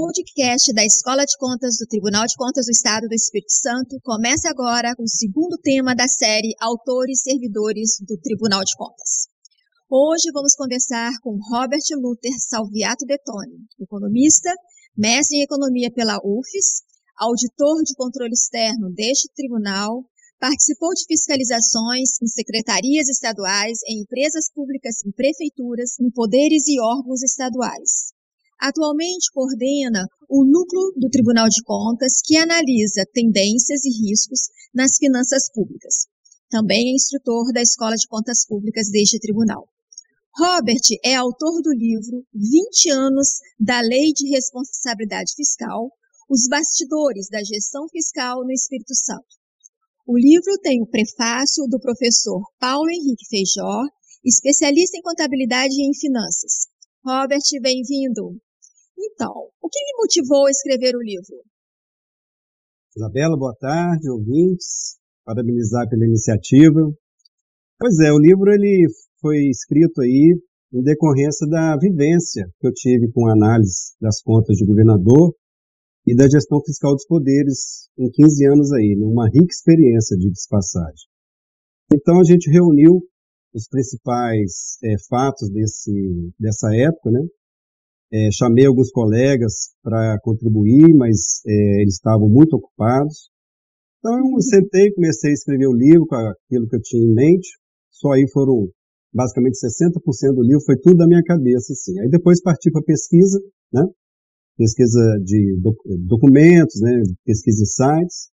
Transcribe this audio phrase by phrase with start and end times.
[0.00, 4.48] podcast da Escola de Contas do Tribunal de Contas do Estado do Espírito Santo começa
[4.48, 9.28] agora com o segundo tema da série Autores e Servidores do Tribunal de Contas.
[9.90, 14.48] Hoje vamos conversar com Robert Luther Salviato Detoni, economista,
[14.96, 16.80] mestre em economia pela UFES,
[17.18, 20.02] auditor de controle externo deste tribunal,
[20.40, 27.22] participou de fiscalizações em secretarias estaduais, em empresas públicas, em prefeituras, em poderes e órgãos
[27.22, 28.16] estaduais.
[28.60, 35.50] Atualmente coordena o núcleo do Tribunal de Contas que analisa tendências e riscos nas finanças
[35.50, 36.06] públicas.
[36.50, 39.66] Também é instrutor da Escola de Contas Públicas deste tribunal.
[40.36, 45.90] Robert é autor do livro 20 anos da Lei de Responsabilidade Fiscal,
[46.28, 49.40] os bastidores da gestão fiscal no Espírito Santo.
[50.06, 53.84] O livro tem o prefácio do professor Paulo Henrique Feijó,
[54.22, 56.68] especialista em contabilidade e em finanças.
[57.02, 58.38] Robert, bem-vindo.
[59.02, 61.42] Então, o que me motivou a escrever o livro?
[62.94, 64.98] Isabela, boa tarde, ouvintes.
[65.24, 66.80] Parabenizar pela iniciativa.
[67.78, 68.86] Pois é, o livro ele
[69.18, 70.38] foi escrito aí
[70.72, 75.34] em decorrência da vivência que eu tive com a análise das contas de governador
[76.06, 79.06] e da gestão fiscal dos poderes em 15 anos aí, né?
[79.06, 81.08] uma rica experiência de passagem.
[81.92, 83.00] Então a gente reuniu
[83.54, 87.20] os principais é, fatos desse, dessa época, né?
[88.12, 93.30] É, chamei alguns colegas para contribuir, mas é, eles estavam muito ocupados.
[93.98, 94.40] Então eu uhum.
[94.40, 97.48] sentei e comecei a escrever o livro com aquilo que eu tinha em mente.
[97.90, 98.68] Só aí foram
[99.12, 102.00] basicamente 60% do livro, foi tudo da minha cabeça, assim.
[102.00, 103.38] Aí depois parti para pesquisa,
[103.72, 103.82] né?
[104.56, 107.02] Pesquisa de doc documentos, né?
[107.24, 108.30] Pesquisa em sites.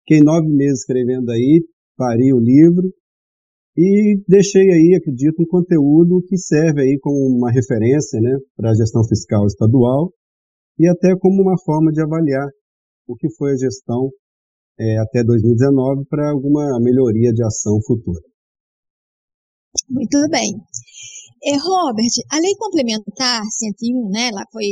[0.00, 1.62] Fiquei nove meses escrevendo aí,
[1.96, 2.92] parei o livro,
[3.80, 8.74] e deixei aí, acredito, um conteúdo que serve aí como uma referência né, para a
[8.74, 10.12] gestão fiscal estadual
[10.76, 12.48] e até como uma forma de avaliar
[13.06, 14.10] o que foi a gestão
[14.80, 18.20] é, até 2019 para alguma melhoria de ação futura.
[19.88, 20.58] Muito bem.
[21.44, 24.66] É, Robert, a Lei Complementar 101, né, ela foi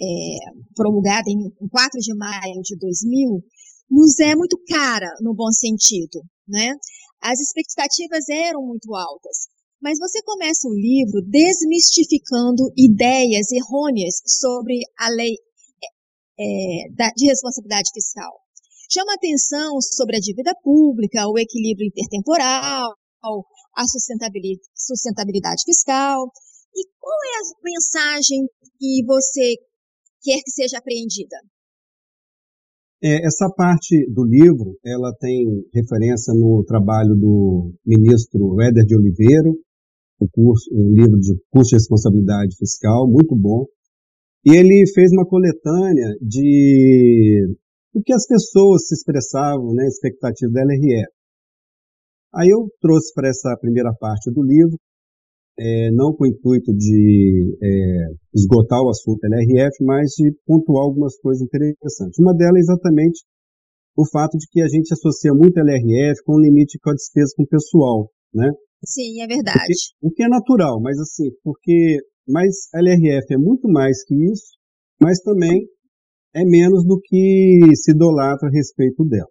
[0.00, 0.38] é,
[0.76, 3.42] promulgada em 4 de maio de 2000,
[3.90, 6.70] nos é muito cara no bom sentido, né?
[7.24, 9.48] As expectativas eram muito altas.
[9.80, 15.34] Mas você começa o livro desmistificando ideias errôneas sobre a lei
[16.38, 18.32] é, da, de responsabilidade fiscal.
[18.90, 22.94] Chama atenção sobre a dívida pública, o equilíbrio intertemporal,
[23.74, 26.30] a sustentabilidade, sustentabilidade fiscal.
[26.76, 28.46] E qual é a mensagem
[28.78, 29.56] que você
[30.22, 31.36] quer que seja apreendida?
[33.06, 35.44] É, essa parte do livro, ela tem
[35.74, 39.50] referência no trabalho do ministro Éder de Oliveira,
[40.18, 43.66] um, curso, um livro de curso de responsabilidade fiscal, muito bom.
[44.46, 47.46] E ele fez uma coletânea de
[47.92, 51.04] o que as pessoas se expressavam, né, expectativa da LRE.
[52.34, 54.78] Aí eu trouxe para essa primeira parte do livro
[55.58, 61.16] é, não com o intuito de é, esgotar o assunto LRF, mas de pontuar algumas
[61.18, 62.18] coisas interessantes.
[62.18, 63.22] Uma delas é exatamente
[63.96, 67.32] o fato de que a gente associa muito LRF com o limite com a despesa
[67.36, 68.50] com o pessoal, né?
[68.84, 69.58] Sim, é verdade.
[69.58, 74.14] Porque, o que é natural, mas assim, porque mas a LRF é muito mais que
[74.14, 74.56] isso,
[75.00, 75.66] mas também
[76.34, 79.28] é menos do que se idolatra a respeito dela.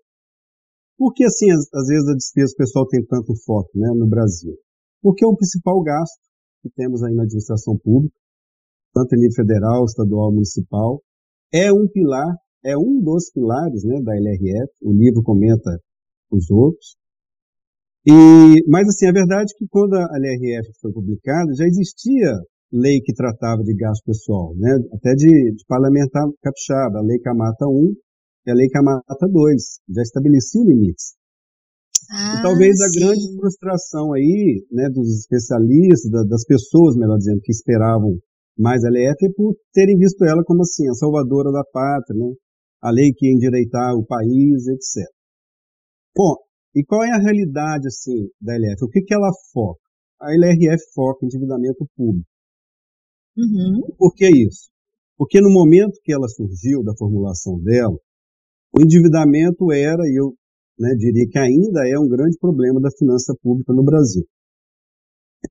[0.97, 4.55] Porque assim, às, às vezes a despesa pessoal tem tanto foco, né, no Brasil?
[5.03, 6.17] Porque é o principal gasto
[6.61, 8.15] que temos aí na administração pública,
[8.93, 11.03] tanto em nível federal, estadual, municipal.
[11.51, 12.33] É um pilar,
[12.63, 15.77] é um dos pilares né, da LRF, o livro comenta
[16.31, 16.95] os outros.
[18.07, 22.39] E, mas assim, a verdade é que quando a LRF foi publicada, já existia
[22.71, 24.79] lei que tratava de gasto pessoal, né?
[24.93, 27.93] até de, de parlamentar capixaba, a lei Camata 1
[28.47, 31.13] e a lei Camata 2, já estabeleciam limites.
[32.11, 32.99] Ah, e talvez a sim.
[32.99, 38.17] grande frustração aí, né, dos especialistas, da, das pessoas, melhor dizendo, que esperavam
[38.57, 42.33] mais a LF é por terem visto ela como assim, a salvadora da pátria, né,
[42.81, 45.07] a lei que ia endireitar o país, etc.
[46.15, 46.35] Bom,
[46.75, 48.85] e qual é a realidade, assim, da LF?
[48.85, 49.81] O que que ela foca?
[50.21, 52.27] A LRF foca em endividamento público.
[53.37, 53.81] Uhum.
[53.97, 54.69] Por que isso?
[55.17, 57.95] Porque no momento que ela surgiu, da formulação dela,
[58.75, 60.33] o endividamento era, e eu
[60.79, 64.23] né, diria que ainda é um grande problema da finança pública no Brasil.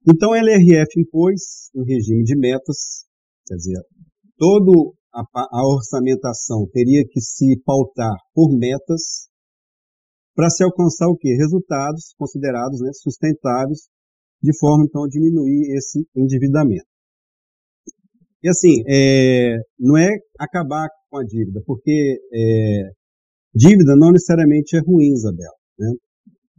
[0.08, 3.04] Então, a LRF impôs um regime de metas,
[3.46, 3.80] quer dizer,
[4.38, 4.72] toda
[5.12, 9.28] a, orçamentação teria que se pautar por metas
[10.34, 11.36] para se alcançar o quê?
[11.36, 13.80] Resultados considerados né, sustentáveis,
[14.42, 16.86] de forma, então, a diminuir esse endividamento.
[18.42, 20.08] E assim, é, não é
[20.38, 22.90] acabar com a dívida, porque é,
[23.54, 25.54] dívida não necessariamente é ruim, Isabela.
[25.78, 25.92] Né?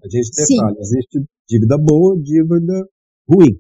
[0.04, 2.86] A gente fala, existe dívida boa, dívida
[3.28, 3.58] ruim.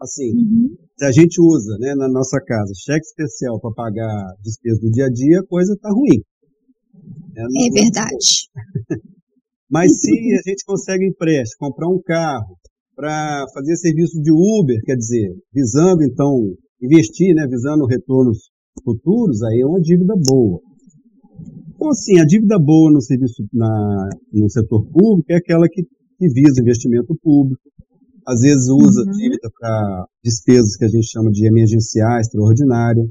[0.00, 0.76] Assim, uhum.
[0.98, 5.06] se a gente usa né, na nossa casa cheque especial para pagar despesas do dia
[5.06, 6.22] a dia, a coisa está ruim.
[7.36, 8.48] É, é, é verdade.
[9.70, 12.56] Mas se a gente consegue empréstimo, comprar um carro
[12.96, 16.34] para fazer serviço de Uber, quer dizer, visando então
[16.82, 18.50] investir, né, visando retornos
[18.82, 20.60] futuros, aí é uma dívida boa.
[21.80, 26.28] Então, assim, a dívida boa no serviço, na, no setor público é aquela que, que
[26.28, 27.58] visa investimento público,
[28.26, 29.10] às vezes usa uhum.
[29.12, 33.02] dívida para despesas que a gente chama de emergenciais, extraordinária.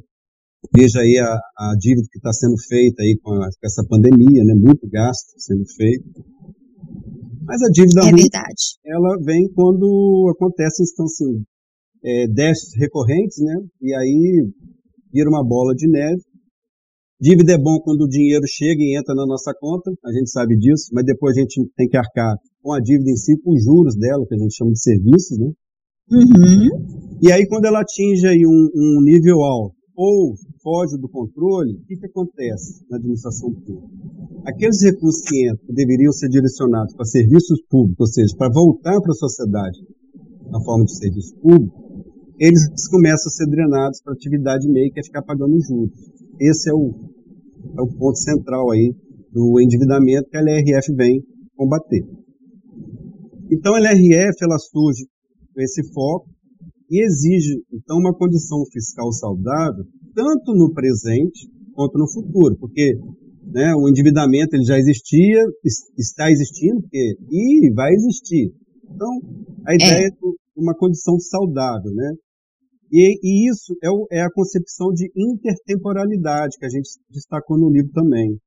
[0.72, 4.44] Veja aí a, a dívida que está sendo feita aí com, a, com, essa pandemia,
[4.44, 4.54] né?
[4.54, 6.24] Muito gasto sendo feito.
[7.48, 8.78] Mas a dívida é ruim, verdade.
[8.86, 11.44] ela vem quando acontecem então, assim,
[12.06, 13.56] é, déficits recorrentes, né?
[13.82, 14.48] E aí
[15.12, 16.22] vira uma bola de neve.
[17.22, 20.56] Dívida é bom quando o dinheiro chega e entra na nossa conta, a gente sabe
[20.58, 23.62] disso, mas depois a gente tem que arcar com a dívida em si, com os
[23.62, 25.52] juros dela, que a gente chama de serviços, né?
[26.12, 27.20] Uhum.
[27.22, 30.34] E aí, quando ela atinge aí um, um nível alto ou
[30.64, 33.86] foge do controle, o que, que acontece na administração pública?
[34.46, 39.00] Aqueles recursos que entram, que deveriam ser direcionados para serviços públicos, ou seja, para voltar
[39.02, 39.78] para a sociedade
[40.50, 41.76] na forma de serviço público,
[42.40, 45.92] eles começam a ser drenados para atividade meio que é ficar pagando juros.
[46.40, 46.94] Esse é o,
[47.78, 48.96] é o ponto central aí
[49.32, 51.24] do endividamento que a LRF vem
[51.56, 52.04] combater.
[53.52, 55.06] Então a LRF ela surge
[55.54, 56.30] com esse foco
[56.90, 62.98] e exige então uma condição fiscal saudável tanto no presente quanto no futuro, porque
[63.44, 65.44] né, o endividamento ele já existia,
[65.98, 68.54] está existindo porque, e vai existir.
[68.84, 69.20] Então
[69.66, 70.12] a ideia é, é
[70.56, 72.14] uma condição saudável, né?
[72.92, 77.70] E, e isso é, o, é, a concepção de intertemporalidade que a gente destacou no
[77.70, 78.38] livro também.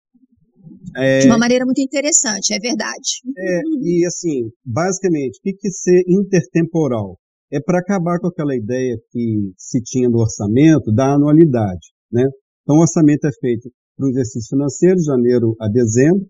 [0.96, 3.20] É, de uma maneira muito interessante, é verdade.
[3.36, 7.18] É, e assim, basicamente, o que, que ser intertemporal?
[7.52, 11.92] É para acabar com aquela ideia que se tinha no orçamento da anualidade.
[12.10, 12.24] Né?
[12.62, 16.26] Então, o orçamento é feito para o exercício financeiro, de janeiro a dezembro,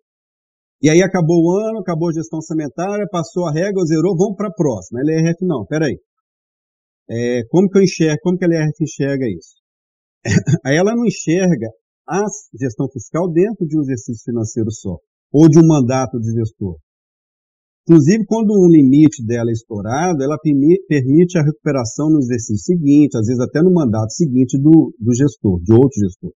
[0.82, 4.48] e aí acabou o ano, acabou a gestão orçamentária, passou a regra, zerou, vamos para
[4.48, 5.00] a próxima.
[5.00, 5.96] LRF não, peraí.
[7.08, 9.56] É, como que eu enxergo, como que a LRF enxerga isso?
[10.64, 11.68] Aí ela não enxerga
[12.08, 12.24] a
[12.58, 14.98] gestão fiscal dentro de um exercício financeiro só,
[15.32, 16.78] ou de um mandato de gestor.
[17.82, 23.26] Inclusive, quando um limite dela é estourado, ela permite a recuperação no exercício seguinte, às
[23.26, 26.32] vezes até no mandato seguinte do, do gestor, de outro gestor.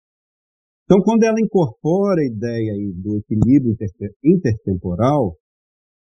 [0.85, 3.75] Então, quando ela incorpora a ideia do equilíbrio
[4.23, 5.35] intertemporal,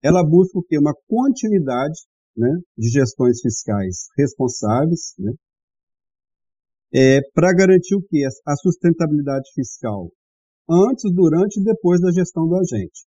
[0.03, 0.77] ela busca o quê?
[0.77, 2.01] Uma continuidade
[2.35, 5.33] né, de gestões fiscais responsáveis, né,
[6.95, 8.23] é, para garantir o que?
[8.45, 10.11] A sustentabilidade fiscal
[10.69, 13.05] antes, durante e depois da gestão do agente.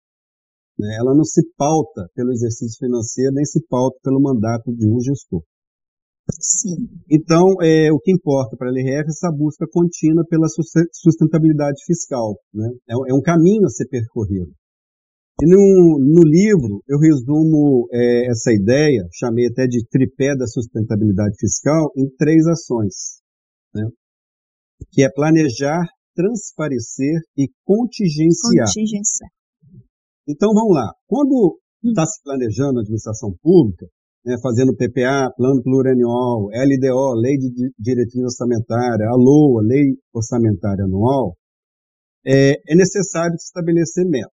[0.79, 0.97] Né?
[0.99, 5.43] Ela não se pauta pelo exercício financeiro, nem se pauta pelo mandato de um gestor.
[6.41, 6.89] Sim.
[7.11, 12.35] Então, é, o que importa para a LRF é essa busca contínua pela sustentabilidade fiscal.
[12.53, 12.67] Né?
[12.89, 14.51] É, é um caminho a ser percorrido.
[15.45, 21.37] E no, no livro eu resumo é, essa ideia, chamei até de tripé da sustentabilidade
[21.39, 23.21] fiscal, em três ações,
[23.75, 23.85] né?
[24.91, 28.69] que é planejar, transparecer e contingenciar.
[28.69, 29.31] Contingenciar.
[30.27, 30.91] Então vamos lá.
[31.07, 32.07] Quando está hum.
[32.07, 33.87] se planejando a administração pública,
[34.25, 41.37] né, fazendo PPA, Plano Plurianual, LDO, Lei de Diretriz Orçamentária, a LOA, Lei Orçamentária Anual,
[42.27, 44.33] é, é necessário estabelecer metas.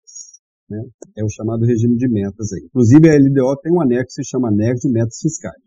[0.69, 0.81] Né?
[1.17, 2.65] É o chamado regime de metas aí.
[2.65, 5.61] Inclusive a LDO tem um anexo que se chama anexo de metas fiscais.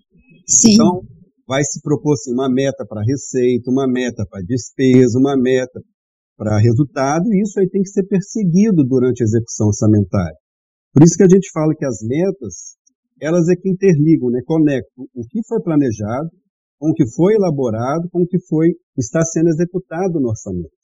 [0.47, 0.75] Sim.
[0.75, 1.03] Então,
[1.47, 5.81] vai se propor assim, uma meta para receita, uma meta para despesa, uma meta
[6.37, 10.37] para resultado, e isso aí tem que ser perseguido durante a execução orçamentária.
[10.93, 12.77] Por isso que a gente fala que as metas,
[13.21, 16.31] elas é que interligam, né, conectam o que foi planejado
[16.79, 20.82] com o que foi elaborado, com o que foi está sendo executado no orçamento.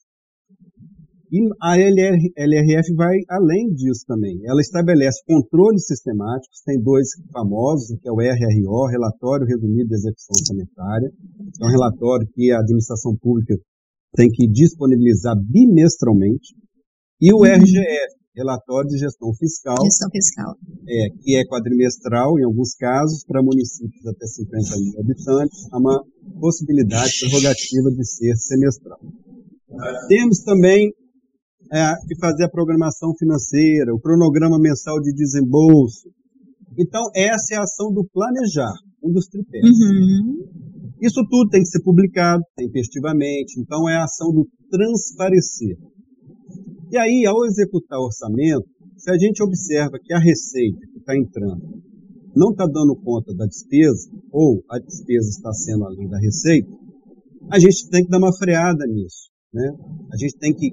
[1.31, 4.39] E a LR, LRF vai além disso também.
[4.45, 10.33] Ela estabelece controles sistemáticos, tem dois famosos, que é o RRO, Relatório Resumido de Execução
[10.39, 11.11] Orçamentária.
[11.61, 13.55] É um relatório que a administração pública
[14.15, 16.55] tem que disponibilizar bimestralmente.
[17.21, 17.45] E o uhum.
[17.45, 19.77] RGF, Relatório de Gestão Fiscal.
[19.83, 20.55] Gestão Fiscal.
[20.87, 26.03] É, que é quadrimestral, em alguns casos, para municípios até 50 mil habitantes, há uma
[26.39, 28.99] possibilidade prerrogativa de ser semestral.
[30.07, 30.91] Temos também
[31.71, 36.09] é, de fazer a programação financeira, o cronograma mensal de desembolso.
[36.77, 38.73] Então, essa é a ação do planejar,
[39.03, 39.63] um dos tripés.
[39.63, 40.47] Uhum.
[41.01, 45.77] Isso tudo tem que ser publicado tempestivamente, então é a ação do transparecer.
[46.91, 51.15] E aí, ao executar o orçamento, se a gente observa que a receita que está
[51.15, 51.61] entrando
[52.35, 56.69] não está dando conta da despesa, ou a despesa está sendo além da receita,
[57.49, 59.29] a gente tem que dar uma freada nisso.
[59.53, 59.71] Né?
[60.11, 60.71] A gente tem que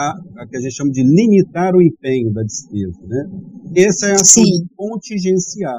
[0.00, 3.00] a que a gente chama de limitar o empenho da despesa.
[3.06, 3.30] Né?
[3.76, 5.78] Essa é a ação de contingenciar.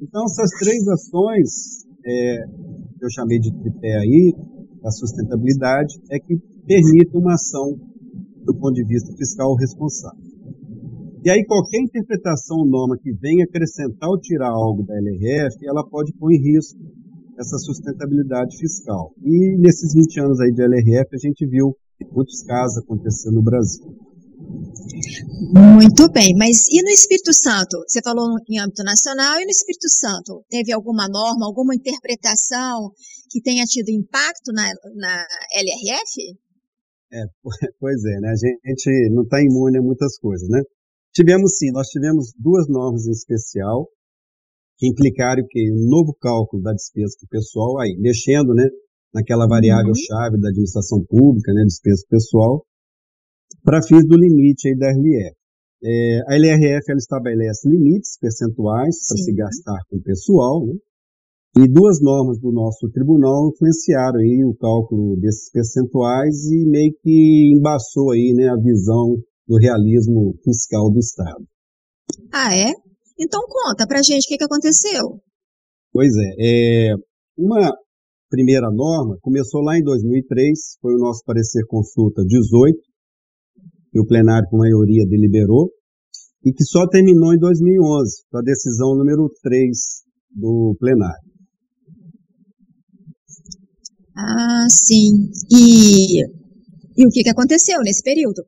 [0.00, 2.46] Então, essas três ações, é,
[2.98, 4.34] que eu chamei de tripé aí,
[4.82, 7.78] da sustentabilidade, é que permite uma ação
[8.44, 10.30] do ponto de vista fiscal responsável.
[11.22, 16.14] E aí qualquer interpretação norma que venha acrescentar ou tirar algo da LRF, ela pode
[16.14, 16.80] pôr em risco
[17.38, 19.12] essa sustentabilidade fiscal.
[19.22, 21.76] E nesses 20 anos aí de LRF, a gente viu
[22.12, 23.84] muitos casos acontecendo no Brasil.
[25.52, 27.78] Muito bem, mas e no Espírito Santo?
[27.86, 30.44] Você falou em âmbito nacional e no Espírito Santo?
[30.48, 32.92] Teve alguma norma, alguma interpretação
[33.30, 36.36] que tenha tido impacto na, na LRF?
[37.12, 37.24] É,
[37.78, 38.30] pois é, né?
[38.30, 40.60] A gente não está imune a muitas coisas, né?
[41.12, 43.88] Tivemos sim, nós tivemos duas normas em especial
[44.78, 48.64] que implicaram que um novo cálculo da despesa do pessoal, aí mexendo, né,
[49.12, 50.40] naquela variável-chave uhum.
[50.40, 52.64] da administração pública, né, despesa pessoal,
[53.62, 55.36] para fins do limite aí da LRF.
[55.82, 60.74] É, a LRF ela estabelece limites percentuais para se gastar com o pessoal, né,
[61.56, 67.52] e duas normas do nosso tribunal influenciaram aí o cálculo desses percentuais e meio que
[67.56, 69.16] embaçou aí, né, a visão
[69.48, 71.44] do realismo fiscal do Estado.
[72.32, 72.70] Ah, é?
[73.18, 75.20] Então conta pra gente o que, que aconteceu.
[75.92, 76.94] Pois é, é,
[77.36, 77.74] uma
[78.30, 82.78] primeira norma começou lá em 2003, foi o nosso parecer consulta 18,
[83.92, 85.70] que o plenário com maioria deliberou,
[86.44, 89.76] e que só terminou em 2011, com a decisão número 3
[90.30, 91.28] do plenário.
[94.16, 95.28] Ah, sim.
[95.52, 98.42] E, e o que, que aconteceu nesse período?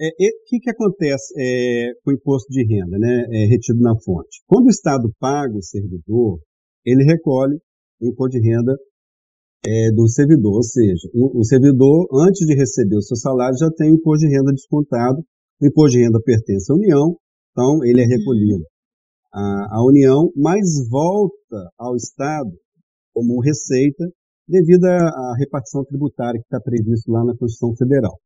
[0.00, 0.10] O é,
[0.46, 4.42] que, que acontece é, com o imposto de renda, né, é, retido na fonte?
[4.46, 6.40] Quando o Estado paga o servidor,
[6.84, 7.58] ele recolhe
[8.02, 8.76] o imposto de renda
[9.64, 13.70] é, do servidor, ou seja, o, o, servidor, antes de receber o seu salário, já
[13.70, 15.22] tem o imposto de renda descontado,
[15.60, 17.16] o imposto de renda pertence à União,
[17.52, 18.64] então ele é recolhido
[19.32, 22.50] à, à União, mas volta ao Estado
[23.14, 24.04] como receita
[24.48, 28.18] devido à repartição tributária que está previsto lá na Constituição Federal.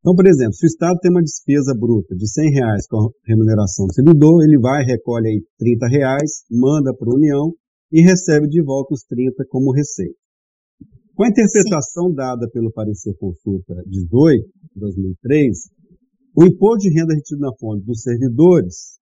[0.00, 3.08] Então, por exemplo, se o Estado tem uma despesa bruta de 100 reais com a
[3.26, 7.52] remuneração do servidor, ele vai, recolhe aí 30 reais, manda para a União
[7.92, 10.18] e recebe de volta os 30 como receita.
[11.14, 12.14] Com a interpretação Sim.
[12.14, 15.58] dada pelo parecer consulta 18, 2003,
[16.36, 18.98] o imposto de renda retido na fonte dos servidores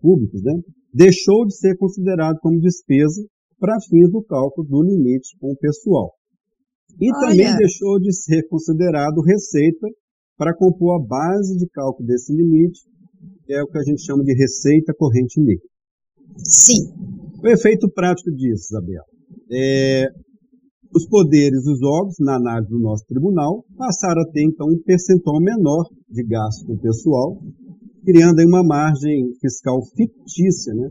[0.00, 0.60] públicos né,
[0.92, 3.22] deixou de ser considerado como despesa
[3.58, 6.12] para fins do cálculo do limite com o pessoal.
[7.00, 7.28] E Olha.
[7.30, 9.88] também deixou de ser considerado receita
[10.36, 12.80] para compor a base de cálculo desse limite,
[13.46, 15.71] que é o que a gente chama de receita corrente líquida.
[16.38, 16.92] Sim.
[17.42, 19.02] O efeito prático disso, Isabel,
[19.50, 20.06] é,
[20.94, 25.40] os poderes dos órgãos, na análise do nosso tribunal, passaram a ter, então, um percentual
[25.40, 27.38] menor de gasto com o pessoal,
[28.04, 30.90] criando aí uma margem fiscal fictícia né,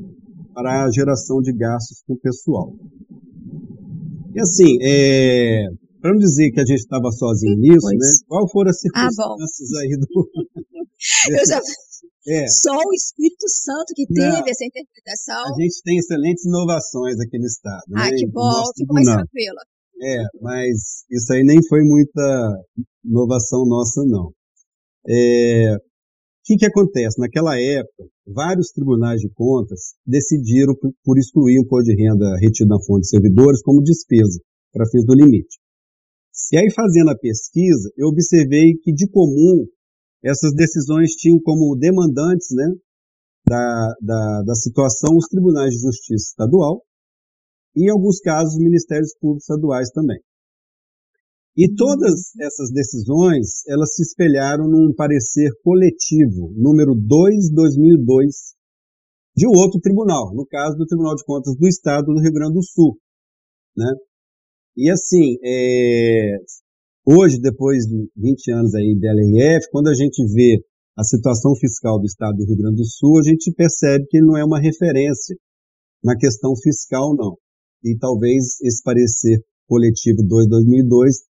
[0.53, 2.73] para a geração de gastos com o pessoal.
[4.33, 5.67] E assim, é,
[6.01, 7.97] para não dizer que a gente estava sozinho nisso, pois.
[7.97, 8.07] né?
[8.27, 10.07] Qual foram as ah, circunstâncias ah, aí do.
[11.29, 11.61] Eu já...
[12.27, 12.47] É.
[12.47, 15.41] Só o Espírito Santo que teve não, essa interpretação.
[15.41, 17.83] A gente tem excelentes inovações aqui no Estado.
[17.95, 18.15] Ah, né?
[18.15, 19.61] que bom, fico mais tranquila.
[20.03, 22.57] É, mas isso aí nem foi muita
[23.03, 24.31] inovação nossa, não.
[25.07, 27.19] É, o que, que acontece?
[27.19, 30.73] Naquela época, vários tribunais de contas decidiram
[31.03, 34.39] por, excluir o imposto de renda retido na fonte de servidores como despesa
[34.73, 35.59] para fins do limite.
[36.51, 39.67] E aí, fazendo a pesquisa, eu observei que, de comum,
[40.23, 42.73] essas decisões tinham como demandantes né,
[43.47, 46.83] da, da, da situação os tribunais de justiça estadual
[47.75, 50.19] e, em alguns casos, os ministérios públicos estaduais também.
[51.57, 58.55] E todas essas decisões, elas se espelharam num parecer coletivo, número 2-2002,
[59.35, 62.63] de outro tribunal, no caso do Tribunal de Contas do Estado do Rio Grande do
[62.63, 62.97] Sul.
[63.75, 63.91] Né?
[64.77, 66.37] E assim, é,
[67.05, 70.63] hoje, depois de 20 anos aí da LRF, quando a gente vê
[70.97, 74.27] a situação fiscal do estado do Rio Grande do Sul, a gente percebe que ele
[74.27, 75.35] não é uma referência
[76.03, 77.37] na questão fiscal, não.
[77.83, 81.25] E talvez esse parecer coletivo 2-2002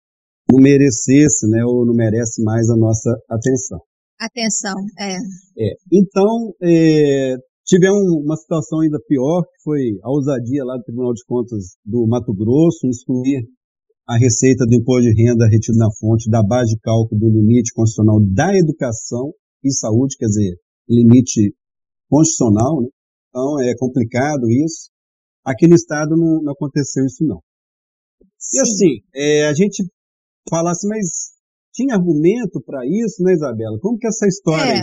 [0.50, 3.78] não merecesse, né, ou não merece mais a nossa atenção.
[4.18, 5.14] Atenção, é.
[5.14, 5.74] é.
[5.92, 7.36] Então, é,
[7.70, 12.04] Tivemos uma situação ainda pior, que foi a ousadia lá do Tribunal de Contas do
[12.04, 13.46] Mato Grosso excluir
[14.07, 17.73] a receita do imposto de renda retido na fonte da base de cálculo do limite
[17.73, 20.57] constitucional da educação e saúde, quer dizer,
[20.88, 21.54] limite
[22.09, 22.88] constitucional, né?
[23.28, 24.90] Então é complicado isso.
[25.45, 27.40] Aqui no estado não, não aconteceu isso não.
[28.37, 28.57] Sim.
[28.57, 29.85] E assim, é, a gente
[30.49, 31.07] fala assim, mas
[31.73, 33.78] tinha argumento para isso, né, Isabela?
[33.80, 34.83] Como que essa história é,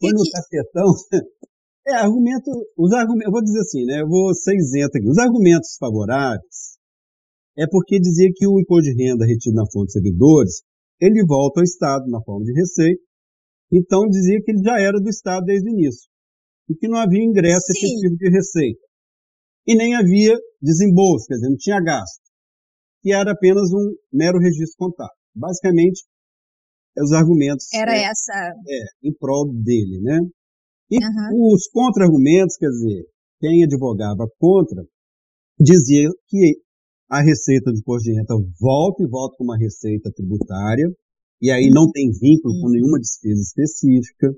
[0.00, 0.30] foi no que...
[0.30, 0.92] tapetão?
[1.86, 5.08] é, argumento, os argumentos, eu vou dizer assim, né, eu vou ser isento aqui.
[5.08, 6.75] Os argumentos favoráveis
[7.56, 10.62] é porque dizia que o imposto de renda retido na fonte de servidores,
[11.00, 13.02] ele volta ao Estado na forma de receita,
[13.72, 16.08] então dizia que ele já era do Estado desde o início,
[16.68, 17.86] e que não havia ingresso Sim.
[17.86, 18.80] efetivo de receita,
[19.66, 22.22] e nem havia desembolso, quer dizer, não tinha gasto,
[23.02, 25.14] que era apenas um mero registro contábil.
[25.34, 26.04] Basicamente,
[26.98, 27.72] os argumentos...
[27.74, 28.32] Era é, essa...
[28.32, 30.18] É, em prol dele, né?
[30.90, 31.52] E uhum.
[31.52, 33.04] os contra-argumentos, quer dizer,
[33.40, 34.84] quem advogava contra,
[35.58, 36.60] dizia que
[37.08, 40.90] a receita de imposto de renda volta e volta com uma receita tributária,
[41.40, 44.32] e aí não tem vínculo com nenhuma despesa específica.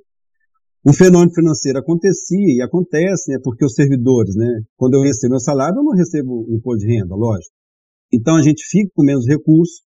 [0.84, 5.40] O fenômeno financeiro acontecia e acontece, né, porque os servidores, né, quando eu recebo meu
[5.40, 7.54] salário, eu não recebo imposto de renda, lógico.
[8.12, 9.82] Então a gente fica com menos recursos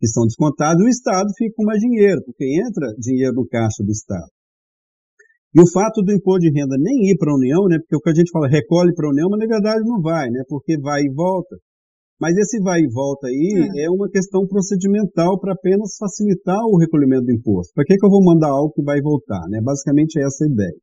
[0.00, 3.82] que são descontados e o Estado fica com mais dinheiro, porque entra dinheiro no caixa
[3.82, 4.33] do Estado.
[5.54, 8.00] E o fato do imposto de renda nem ir para a União, né, porque o
[8.00, 10.76] que a gente fala recolhe para a União, mas na verdade não vai, né, porque
[10.80, 11.56] vai e volta.
[12.20, 16.78] Mas esse vai e volta aí é, é uma questão procedimental para apenas facilitar o
[16.78, 17.72] recolhimento do imposto.
[17.74, 19.42] Para que, que eu vou mandar algo que vai voltar?
[19.48, 19.60] Né?
[19.62, 20.78] Basicamente é essa a ideia.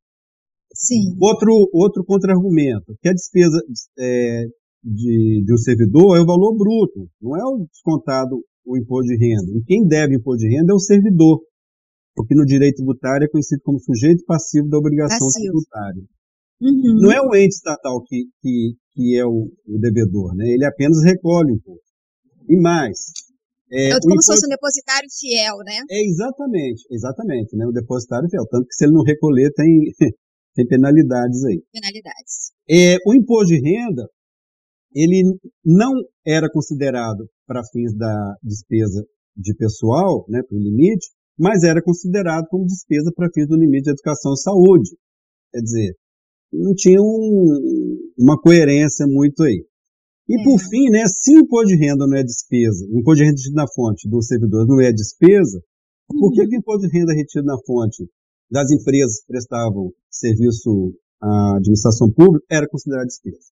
[0.74, 1.16] Sim.
[1.20, 3.58] Outro, outro contra-argumento, que a despesa
[4.00, 4.44] é,
[4.84, 9.18] de, de um servidor é o valor bruto, não é o descontado o imposto de
[9.18, 9.52] renda.
[9.58, 11.42] E quem deve imposto de renda é o servidor
[12.16, 15.54] porque no direito tributário é conhecido como sujeito passivo da obrigação passivo.
[15.54, 16.04] tributária.
[16.62, 17.00] Uhum.
[17.02, 20.46] Não é o ente estatal que, que, que é o, o, devedor, né?
[20.48, 21.92] ele apenas recolhe o imposto.
[22.48, 22.98] E mais.
[23.72, 24.34] É, então, como imposto...
[24.34, 25.80] se fosse um depositário fiel, né?
[25.90, 27.66] É, exatamente, exatamente, né?
[27.66, 28.46] o depositário fiel.
[28.48, 29.68] Tanto que se ele não recolher, tem,
[30.54, 31.64] tem penalidades aí.
[31.72, 32.52] Penalidades.
[32.70, 34.08] É, o imposto de renda,
[34.94, 35.24] ele
[35.66, 35.94] não
[36.26, 39.04] era considerado para fins da despesa
[39.36, 41.08] de pessoal, né, para o limite,
[41.42, 44.92] mas era considerado como despesa para fins do limite de educação e saúde.
[45.52, 45.96] Quer dizer,
[46.54, 49.66] não tinha um, uma coerência muito aí.
[50.30, 50.44] E é.
[50.44, 53.38] por fim, né, se o imposto de renda não é despesa, o imposto de renda
[53.38, 55.58] retido na fonte do servidor não é despesa,
[56.14, 56.20] uhum.
[56.20, 56.48] por que, uhum.
[56.48, 58.08] que o imposto de renda retido na fonte
[58.50, 63.50] das empresas que prestavam serviço à administração pública era considerado despesa?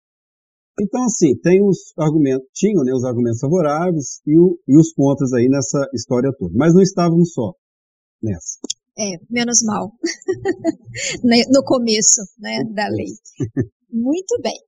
[0.81, 5.33] Então, assim, tem os argumentos, tinham né, os argumentos favoráveis e, o, e os contras
[5.33, 6.53] aí nessa história toda.
[6.55, 7.55] Mas não estávamos só
[8.23, 8.59] nessa.
[8.99, 9.93] É, menos mal.
[11.23, 13.13] Né, no começo né, da lei.
[13.93, 14.59] Muito bem.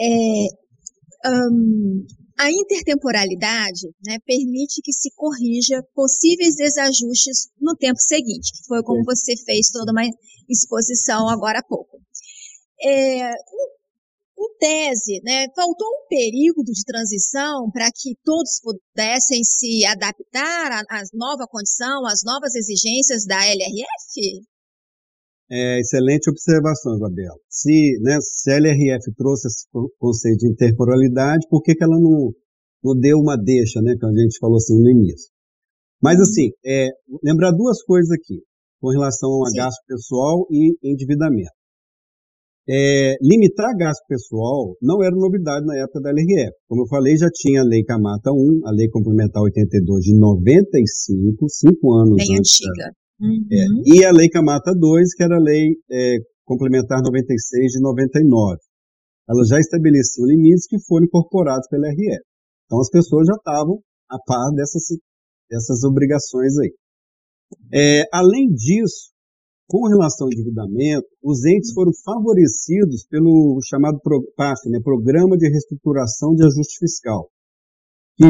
[0.00, 2.06] É, um,
[2.38, 9.04] a intertemporalidade né, permite que se corrija possíveis desajustes no tempo seguinte, que foi como
[9.04, 10.04] você fez toda uma
[10.48, 11.98] exposição agora há pouco.
[12.80, 13.30] É,
[14.44, 20.80] em tese, né, faltou um período de transição para que todos pudessem se adaptar à,
[20.80, 24.44] à nova condição, às novas exigências da LRF?
[25.50, 27.36] É, excelente observação, Isabela.
[27.48, 29.66] Se, né, se a LRF trouxe esse
[29.98, 32.32] conceito de intercoralidade, por que, que ela não,
[32.82, 35.30] não deu uma deixa, né, que a gente falou assim no início?
[36.02, 36.88] Mas, assim, é,
[37.22, 38.42] lembrar duas coisas aqui,
[38.80, 39.56] com relação a Sim.
[39.56, 41.52] gasto pessoal e endividamento.
[42.66, 46.52] É, limitar gasto pessoal não era novidade na época da LRF.
[46.66, 51.48] Como eu falei, já tinha a Lei Camata 1, a Lei Complementar 82 de 95,
[51.50, 52.58] cinco anos Bem antes.
[52.64, 52.92] antiga.
[53.20, 53.46] É, uhum.
[53.52, 58.58] É, e a Lei Camata 2, que era a Lei é, Complementar 96 de 99.
[59.28, 62.24] Ela já estabeleciam limites que foram incorporados pela LRF.
[62.64, 64.82] Então as pessoas já estavam a par dessas,
[65.50, 66.74] dessas obrigações aí.
[67.72, 69.13] É, além disso,
[69.66, 73.98] com relação ao endividamento, os entes foram favorecidos pelo chamado
[74.36, 77.30] PAF, né, Programa de Reestruturação de Ajuste Fiscal,
[78.16, 78.26] que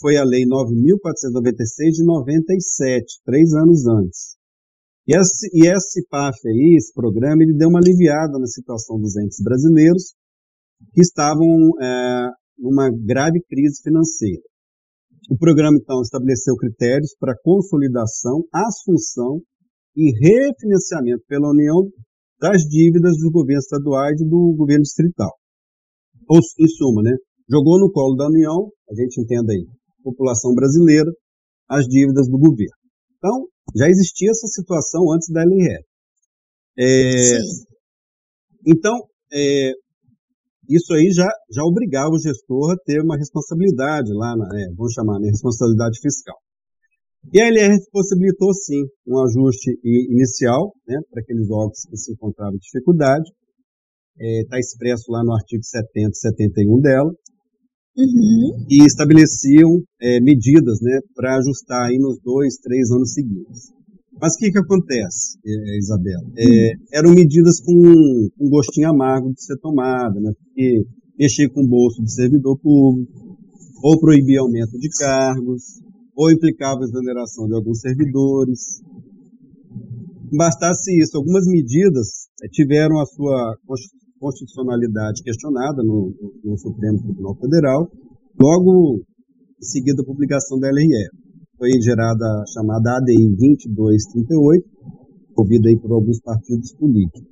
[0.00, 4.36] foi a Lei 9.496 de 97, três anos antes.
[5.06, 9.16] E esse, e esse PAF aí, esse programa, ele deu uma aliviada na situação dos
[9.16, 10.14] entes brasileiros
[10.92, 11.46] que estavam
[11.80, 14.42] é, numa grave crise financeira.
[15.30, 19.40] O programa, então, estabeleceu critérios para consolidação, assunção
[19.96, 21.88] e refinanciamento pela União
[22.40, 25.32] das dívidas dos governos estaduais e do governo distrital.
[26.28, 27.16] Ou, em suma, né,
[27.48, 29.66] jogou no colo da União, a gente entenda aí,
[30.02, 31.10] população brasileira,
[31.68, 32.76] as dívidas do governo.
[33.16, 35.84] Então, já existia essa situação antes da LRF.
[36.78, 37.38] É,
[38.66, 38.98] Então,
[39.32, 39.72] é,
[40.68, 44.92] isso aí já, já obrigava o gestor a ter uma responsabilidade lá, na, é, vamos
[44.92, 46.36] chamar, né, responsabilidade fiscal.
[47.32, 52.54] E a LR possibilitou, sim, um ajuste inicial né, para aqueles órgãos que se encontravam
[52.54, 53.24] em dificuldade.
[54.18, 57.10] Está é, expresso lá no artigo 70 e 71 dela.
[57.96, 58.66] Uhum.
[58.68, 63.72] E estabeleciam é, medidas né, para ajustar aí nos dois, três anos seguintes.
[64.20, 66.30] Mas o que, que acontece, é, Isabela?
[66.36, 70.32] É, eram medidas com um gostinho amargo de ser tomada, né?
[70.38, 70.84] Porque
[71.18, 73.38] mexer com o bolso do servidor público,
[73.82, 75.80] ou proibir aumento de cargos,
[76.16, 78.82] ou implicava a exoneração de alguns servidores.
[80.32, 83.56] Bastasse isso, algumas medidas é, tiveram a sua
[84.18, 86.12] constitucionalidade questionada no,
[86.44, 87.90] no Supremo Tribunal Federal,
[88.40, 89.02] logo
[89.60, 91.08] em seguida a publicação da LRE
[91.56, 94.66] foi gerada a chamada ADI 2238,
[95.36, 97.22] movida aí por alguns partidos políticos.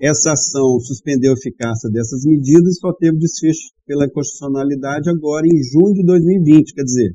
[0.00, 5.62] Essa ação suspendeu a eficácia dessas medidas e só teve desfecho pela constitucionalidade agora em
[5.62, 7.14] junho de 2020, quer dizer,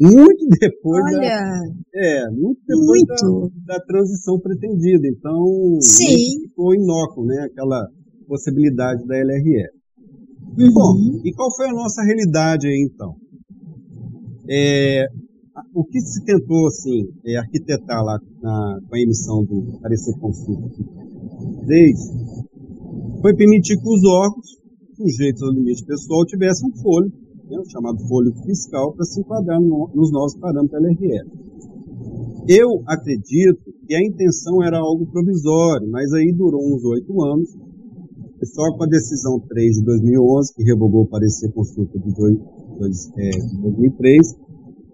[0.00, 1.62] muito depois Olha, da,
[1.94, 3.52] é, muito depois muito.
[3.66, 5.06] Da, da, transição pretendida.
[5.08, 5.78] Então,
[6.42, 7.86] ficou inócuo, né, aquela
[8.26, 9.68] possibilidade da LRE.
[10.58, 10.72] Uhum.
[10.72, 13.14] Bom, e qual foi a nossa realidade aí então?
[14.48, 15.04] É,
[15.74, 21.01] o que se tentou assim é, arquitetar lá na, com a emissão do parecer consulta
[21.66, 22.42] 3
[23.20, 24.62] foi permitir que os órgãos
[24.96, 27.12] sujeitos ao limite pessoal tivessem um folho,
[27.48, 31.22] né, chamado folho fiscal, para se enquadrar no, nos novos parâmetros LRE.
[32.48, 37.56] Eu acredito que a intenção era algo provisório, mas aí durou uns oito anos,
[38.44, 42.36] só com a decisão 3 de 2011, que revogou o parecer consulta de, dois,
[42.78, 44.34] dois, é, de 2003,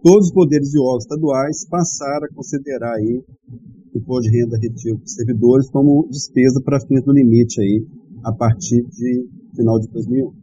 [0.02, 4.98] todos os poderes e órgãos estaduais passaram a considerar aí o imposto de renda retido
[4.98, 7.87] dos servidores como despesa para fins do limite aí
[8.24, 10.37] a partir de final de 2011.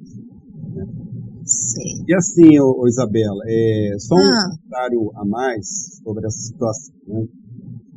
[0.73, 0.87] Né?
[1.45, 2.05] Sim.
[2.07, 4.49] E assim, ô, ô Isabela, é, só um ah.
[4.49, 6.95] comentário a mais sobre essa situação.
[7.07, 7.27] Né?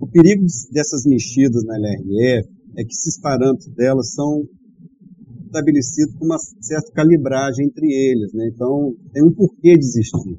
[0.01, 4.45] O perigo dessas mexidas na LRF é que esses parâmetros delas são
[5.47, 8.51] estabelecidos com uma certa calibragem entre eles, né?
[8.55, 10.39] Então, tem um porquê de existir.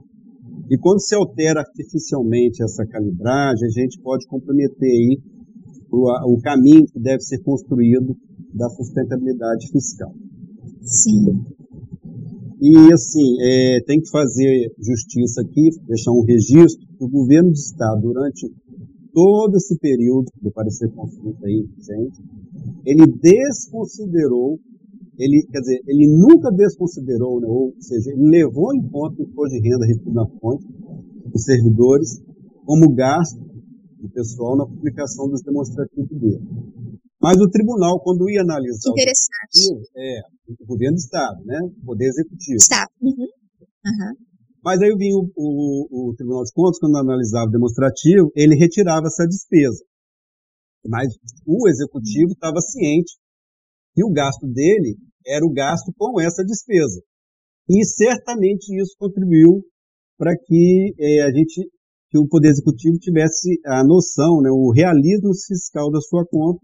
[0.69, 5.19] E quando se altera artificialmente essa calibragem, a gente pode comprometer aí
[5.91, 8.15] o, o caminho que deve ser construído
[8.53, 10.13] da sustentabilidade fiscal.
[10.81, 11.43] Sim.
[12.61, 17.55] E assim, é, tem que fazer justiça aqui, deixar um registro que o governo do
[17.55, 18.47] Estado, durante
[19.13, 22.21] todo esse período do parecer consulta aí, gente,
[22.85, 24.59] ele desconsiderou
[25.19, 29.53] ele, quer dizer, ele nunca desconsiderou, né, ou seja, ele levou em conta o imposto
[29.53, 30.65] de renda retido na fonte
[31.25, 32.23] dos servidores
[32.65, 33.37] como gasto
[33.99, 36.41] do pessoal na publicação dos demonstrativos dele.
[37.21, 39.73] Mas o tribunal, quando ia analisar Interessante.
[39.73, 40.21] o é,
[40.61, 42.55] o governo do Estado, né, o poder executivo.
[42.55, 42.89] Estado.
[43.01, 43.27] Uhum.
[43.85, 44.15] Uhum.
[44.63, 49.07] Mas aí vinha o, o, o, Tribunal de Contas, quando analisava o demonstrativo, ele retirava
[49.07, 49.83] essa despesa.
[50.87, 51.13] Mas
[51.45, 53.17] o executivo estava ciente
[53.93, 57.01] que o gasto dele era o gasto com essa despesa.
[57.69, 59.63] E certamente isso contribuiu
[60.17, 61.69] para que é, a gente,
[62.09, 66.59] que o Poder Executivo tivesse a noção, né, o realismo fiscal da sua conta,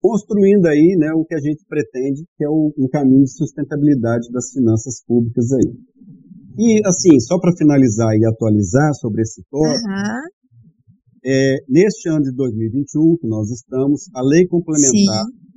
[0.00, 4.30] construindo aí né, o que a gente pretende, que é o, um caminho de sustentabilidade
[4.32, 5.72] das finanças públicas aí.
[6.58, 10.28] E, assim, só para finalizar e atualizar sobre esse tópico, uhum.
[11.24, 15.47] é, neste ano de 2021 que nós estamos, a lei complementar Sim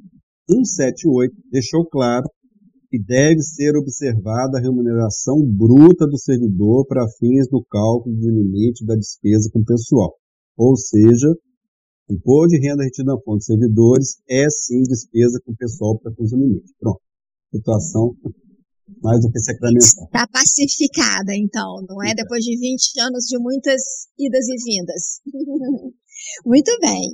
[0.50, 2.30] 178 deixou claro
[2.90, 8.86] que deve ser observada a remuneração bruta do servidor para fins do cálculo do limite
[8.86, 10.14] da despesa com pessoal.
[10.58, 11.30] Ou seja,
[12.10, 16.14] o imposto de renda retido na fonte de servidores é sim despesa com pessoal para
[16.14, 16.74] fins do limite.
[16.80, 17.00] Pronto.
[17.54, 18.16] Situação
[19.02, 20.06] mais do que sacramental.
[20.06, 22.14] Está pacificada, então, não é?
[22.14, 23.82] Depois de 20 anos de muitas
[24.20, 25.22] idas e vindas.
[26.46, 27.10] Muito bem.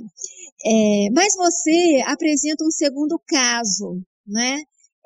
[0.64, 4.58] É, mas você apresenta um segundo caso, né?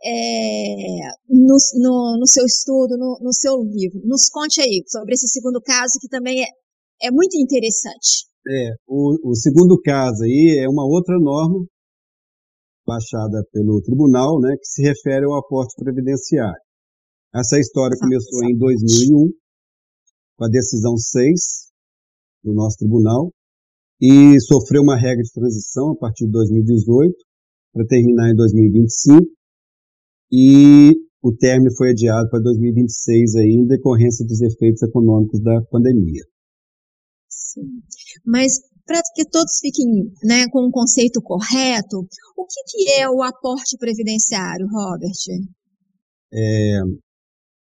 [0.04, 4.00] É, no, no, no, seu estudo, no, no, seu livro.
[4.04, 6.46] Nos conte aí sobre esse segundo caso que também é,
[7.02, 8.26] é muito interessante.
[8.48, 11.64] É, o, o, segundo caso aí é uma outra norma
[12.84, 16.60] baixada pelo tribunal, né, que se refere ao aporte previdenciário.
[17.32, 19.30] Essa história começou em 2001,
[20.36, 21.70] com a decisão 6
[22.42, 23.30] do nosso tribunal,
[24.02, 27.14] e sofreu uma regra de transição a partir de 2018
[27.72, 29.22] para terminar em 2025
[30.32, 30.90] e
[31.22, 36.24] o término foi adiado para 2026 aí em decorrência dos efeitos econômicos da pandemia.
[37.28, 37.80] Sim.
[38.26, 39.86] Mas para que todos fiquem
[40.24, 42.00] né, com o um conceito correto,
[42.36, 45.12] o que, que é o aporte previdenciário, Robert?
[46.34, 46.80] É,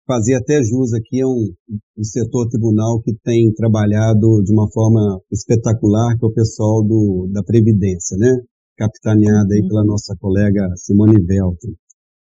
[0.06, 1.52] fazer até jus aqui a um,
[1.98, 7.28] um setor tribunal que tem trabalhado de uma forma espetacular, que é o pessoal do,
[7.32, 8.40] da Previdência, né?
[8.78, 9.68] Capitaneada aí uhum.
[9.68, 11.76] pela nossa colega Simone Veltri.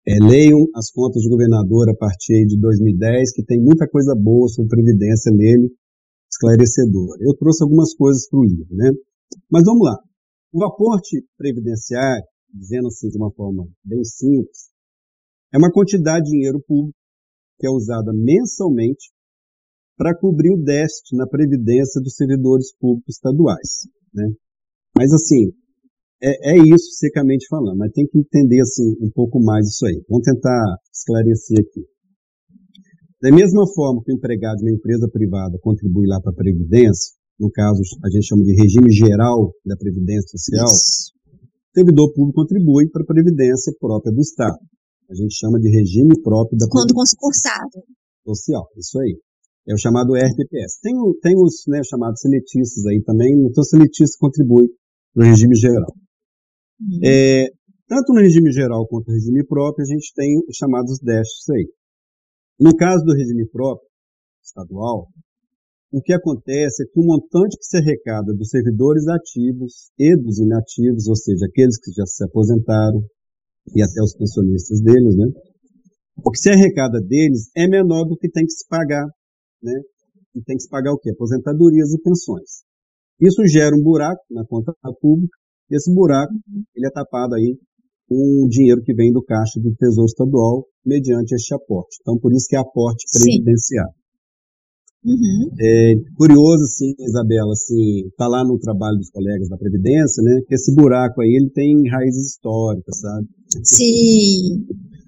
[0.07, 4.49] É, leiam as contas do governador a partir de 2010, que tem muita coisa boa
[4.49, 5.71] sobre Previdência nele,
[6.31, 7.19] esclarecedora.
[7.21, 8.91] Eu trouxe algumas coisas para o livro, né?
[9.51, 9.97] Mas vamos lá.
[10.53, 14.71] O aporte previdenciário, dizendo assim de uma forma bem simples,
[15.55, 17.02] é uma quantidade de dinheiro público
[17.63, 19.15] que é usada mensalmente
[19.97, 24.27] para cobrir o déficit na previdência dos servidores públicos estaduais, né?
[24.99, 25.53] Mas assim,
[26.21, 30.03] é, é, isso secamente falando, mas tem que entender assim um pouco mais isso aí.
[30.09, 31.87] Vamos tentar esclarecer aqui.
[33.23, 37.15] Da mesma forma que o empregado de uma empresa privada contribui lá para a Previdência,
[37.39, 41.13] no caso a gente chama de regime geral da Previdência Social, isso.
[41.15, 44.59] o servidor público contribui para a Previdência própria do Estado.
[45.13, 47.85] A gente chama de regime próprio da Quando concursado.
[48.25, 49.21] Social, isso aí.
[49.69, 50.81] É o chamado RPPS.
[50.81, 54.69] Tem, tem os né, chamados seletistas aí também, então seletistas contribui
[55.13, 55.93] para o regime geral.
[56.81, 57.01] Uhum.
[57.05, 57.47] É,
[57.87, 61.69] tanto no regime geral quanto no regime próprio, a gente tem os chamados déficits aí.
[62.59, 63.87] No caso do regime próprio,
[64.43, 65.09] estadual,
[65.93, 70.39] o que acontece é que o montante que se arrecada dos servidores ativos e dos
[70.39, 73.05] inativos, ou seja, aqueles que já se aposentaram
[73.75, 75.27] e até os pensionistas deles, né?
[76.25, 79.07] O que se arrecada deles é menor do que tem que se pagar,
[79.63, 79.81] né?
[80.35, 81.11] E tem que se pagar o quê?
[81.11, 82.63] Aposentadorias e pensões.
[83.21, 85.37] Isso gera um buraco na conta pública,
[85.71, 86.33] e esse buraco
[86.75, 87.57] ele é tapado aí
[88.09, 91.97] com dinheiro que vem do caixa do Tesouro Estadual mediante este aporte.
[92.01, 93.95] Então, por isso que é aporte previdenciário.
[95.05, 95.51] Uhum.
[95.61, 100.55] É curioso, assim, Isabela, assim, tá lá no trabalho dos colegas da Previdência, né, que
[100.55, 103.27] esse buraco aí, ele tem raízes históricas, sabe?
[103.65, 104.67] Sim.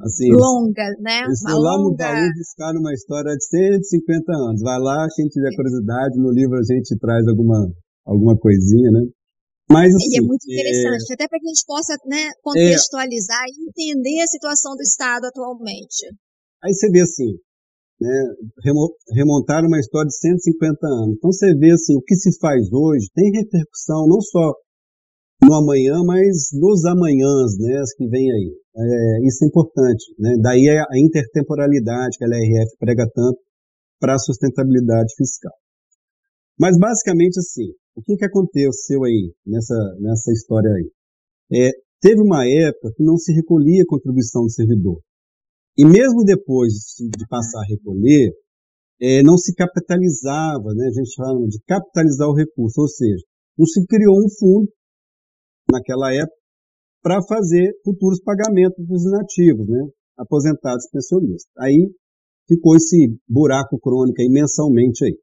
[0.00, 1.28] Assim, longa, né?
[1.28, 4.62] Estão lá no baú buscar uma história de 150 anos.
[4.62, 7.68] Vai lá, quem tiver curiosidade, no livro a gente traz alguma,
[8.06, 9.02] alguma coisinha, né?
[9.70, 11.14] Mas, assim, e é assim, muito interessante, é...
[11.14, 13.52] até para que a gente possa né, contextualizar é...
[13.52, 16.08] e entender a situação do Estado atualmente.
[16.64, 17.36] Aí você vê assim,
[18.00, 18.34] né,
[19.14, 21.16] remontar uma história de 150 anos.
[21.16, 24.54] Então você vê assim, o que se faz hoje tem repercussão não só
[25.42, 28.56] no amanhã, mas nos amanhãs, né, as que vêm aí.
[28.76, 30.36] É, isso é importante, né?
[30.40, 33.38] Daí a intertemporalidade que a LRF prega tanto
[33.98, 35.52] para a sustentabilidade fiscal.
[36.58, 40.90] Mas basicamente assim, o que, que aconteceu aí nessa, nessa história aí?
[41.52, 45.00] É, teve uma época que não se recolhia contribuição do servidor.
[45.76, 48.32] E mesmo depois de passar a recolher,
[49.00, 50.88] é, não se capitalizava, né?
[50.88, 53.24] a gente chama de capitalizar o recurso, ou seja,
[53.56, 54.70] não se criou um fundo
[55.70, 56.36] naquela época
[57.02, 59.88] para fazer futuros pagamentos dos inativos, né?
[60.18, 61.50] aposentados pensionistas.
[61.58, 61.90] Aí
[62.46, 65.16] ficou esse buraco crônico aí mensalmente aí.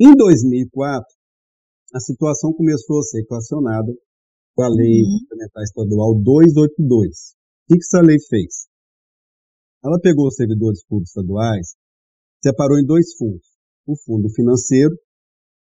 [0.00, 1.04] Em 2004,
[1.94, 3.92] a situação começou a ser equacionada
[4.54, 5.18] com a Lei uhum.
[5.20, 7.08] Complementar Estadual 282.
[7.08, 8.66] O que, que essa lei fez?
[9.86, 11.76] Ela pegou os servidores públicos estaduais,
[12.42, 13.46] separou em dois fundos.
[13.86, 14.90] O fundo financeiro,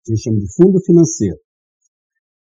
[0.04, 1.38] que a gente chama de fundo financeiro,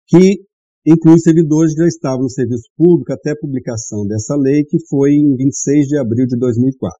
[0.07, 0.38] que
[0.87, 5.14] inclui servidores que já estavam no serviço público até a publicação dessa lei, que foi
[5.14, 6.97] em 26 de abril de 2004.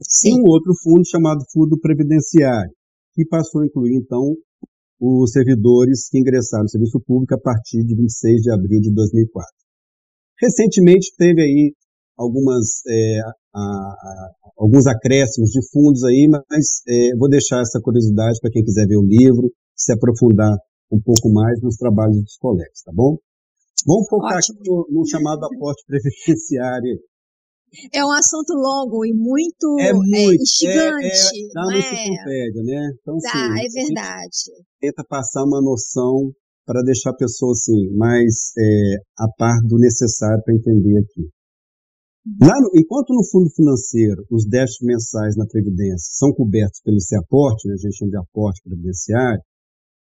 [0.00, 0.28] Sim.
[0.28, 2.72] E um outro fundo chamado Fundo Previdenciário,
[3.14, 4.36] que passou a incluir, então,
[5.00, 9.50] os servidores que ingressaram no serviço público a partir de 26 de abril de 2004.
[10.38, 11.74] Recentemente teve aí
[12.16, 13.20] algumas, é,
[13.54, 18.64] a, a, alguns acréscimos de fundos aí, mas é, vou deixar essa curiosidade para quem
[18.64, 20.56] quiser ver o livro, se aprofundar
[20.90, 23.16] um pouco mais nos trabalhos dos colegas, tá bom?
[23.86, 24.58] Vamos focar Ótimo.
[24.58, 26.98] aqui no, no chamado aporte previdenciário.
[27.94, 31.06] É um assunto longo e muito, é muito é, instigante.
[31.06, 32.90] É, é, dá uma enciclopédia, né?
[33.00, 34.38] Então, dá, assim, é verdade.
[34.80, 36.32] Tenta passar uma noção
[36.66, 41.30] para deixar a pessoa assim, mais é, a par do necessário para entender aqui.
[42.26, 47.66] No, enquanto no fundo financeiro os déficits mensais na Previdência são cobertos pelo esse aporte,
[47.66, 49.42] né, a gente chama de aporte previdenciário,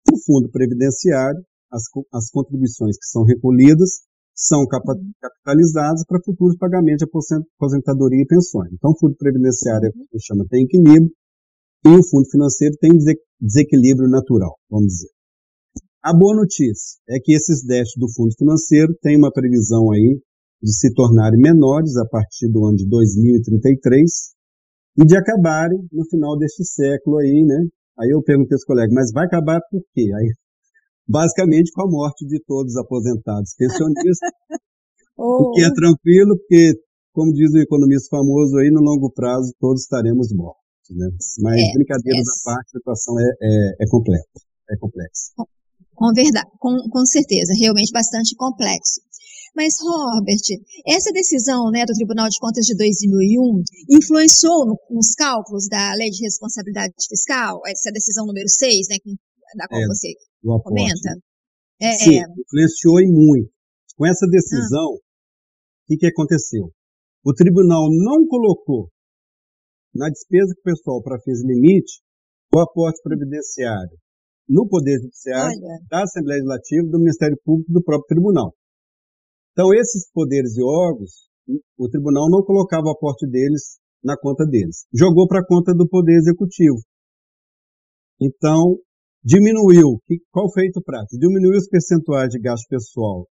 [0.10, 4.01] no fundo previdenciário, as, as contribuições que são recolhidas
[4.34, 7.10] são capitalizadas para futuros pagamentos de
[7.58, 8.71] aposentadoria e pensões.
[8.71, 11.12] Então, o fundo previdenciário, que a gente chama, tem equilíbrio,
[11.86, 12.91] e o fundo financeiro tem
[13.41, 15.10] desequilíbrio natural, vamos dizer.
[16.03, 20.21] A boa notícia é que esses déficits do fundo financeiro têm uma previsão aí
[20.61, 24.03] de se tornarem menores a partir do ano de 2033
[24.97, 27.67] e de acabarem no final deste século aí, né?
[27.99, 30.09] Aí eu perguntei aos colegas, mas vai acabar por quê?
[30.13, 30.33] Aí
[31.07, 34.29] basicamente com a morte de todos os aposentados pensionistas,
[35.17, 35.49] oh.
[35.49, 36.73] o que é tranquilo, porque,
[37.13, 40.67] como diz o economista famoso aí, no longo prazo todos estaremos mortos.
[40.91, 41.07] Né?
[41.41, 42.31] Mas, é, brincadeiras é.
[42.31, 44.39] à parte, a situação é, é, é complexa.
[44.69, 45.31] É complexa.
[45.35, 45.45] Com,
[45.95, 49.01] com verdade, com, com certeza, realmente bastante complexo.
[49.57, 50.45] Mas, Robert,
[50.85, 56.11] essa decisão né, do Tribunal de Contas de 2001 influenciou no, nos cálculos da Lei
[56.11, 58.97] de Responsabilidade Fiscal, essa decisão número 6, né,
[59.57, 60.13] da qual é, você
[60.61, 61.09] comenta?
[61.81, 63.49] É, Sim, influenciou e muito.
[63.97, 65.85] Com essa decisão, o ah.
[65.87, 66.69] que, que aconteceu?
[67.25, 68.91] O tribunal não colocou
[69.95, 71.99] na despesa pessoal para fins limite
[72.53, 73.97] o aporte previdenciário
[74.47, 75.79] no Poder Judiciário, Olha.
[75.89, 78.53] da Assembleia Legislativa, do Ministério Público do próprio Tribunal.
[79.57, 81.25] Então, esses poderes e órgãos,
[81.75, 84.85] o tribunal não colocava o aporte deles na conta deles.
[84.93, 86.77] Jogou para a conta do Poder Executivo.
[88.21, 88.77] Então,
[89.23, 89.97] diminuiu.
[90.29, 91.17] Qual o feito prático?
[91.17, 93.27] Diminuiu os percentuais de gasto pessoal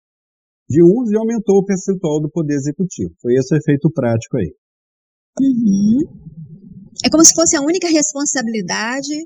[0.68, 3.14] de uns e aumentou o percentual do Poder Executivo.
[3.22, 4.54] Foi esse o efeito prático aí.
[5.40, 6.04] Uhum.
[7.02, 9.24] É como se fosse a única responsabilidade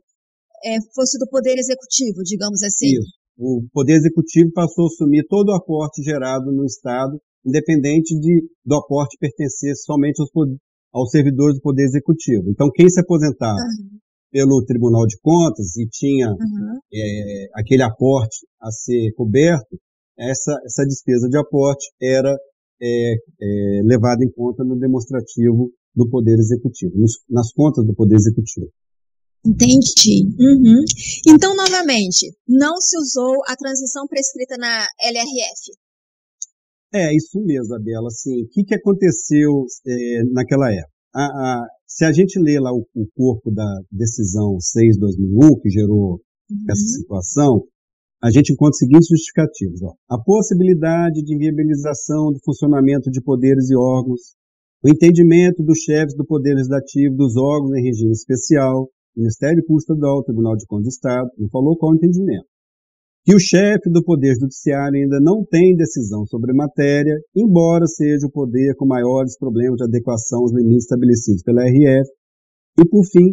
[0.65, 2.87] é, fosse do Poder Executivo, digamos assim.
[2.87, 8.49] Isso o Poder Executivo passou a assumir todo o aporte gerado no Estado, independente de,
[8.65, 10.31] do aporte pertencer somente aos,
[10.93, 12.49] aos servidores do Poder Executivo.
[12.49, 13.99] Então, quem se aposentava uhum.
[14.31, 16.79] pelo Tribunal de Contas e tinha uhum.
[16.93, 19.77] é, aquele aporte a ser coberto,
[20.17, 22.35] essa, essa despesa de aporte era
[22.81, 28.15] é, é, levada em conta no demonstrativo do Poder Executivo, nos, nas contas do Poder
[28.15, 28.69] Executivo.
[29.45, 30.25] Entendi.
[30.39, 30.85] Uhum.
[31.27, 35.73] Então, novamente, não se usou a transição prescrita na LRF.
[36.95, 38.09] É, isso mesmo, Isabela.
[38.09, 40.95] Assim, o que, que aconteceu é, naquela época?
[41.15, 46.21] A, a, se a gente lê lá o, o corpo da decisão 6-2001, que gerou
[46.51, 46.65] uhum.
[46.71, 47.65] essa situação,
[48.23, 49.83] a gente encontra os seguintes justificativos.
[49.83, 49.93] Ó.
[50.09, 54.35] A possibilidade de inviabilização do funcionamento de poderes e órgãos,
[54.83, 60.25] o entendimento dos chefes do Poder Legislativo dos órgãos em regime especial, Ministério Público Estadual,
[60.25, 62.47] Tribunal de Contas do Estado, não falou qual o entendimento.
[63.25, 68.27] Que o chefe do Poder Judiciário ainda não tem decisão sobre a matéria, embora seja
[68.27, 72.11] o poder com maiores problemas de adequação aos limites estabelecidos pela RF.
[72.79, 73.33] E, por fim,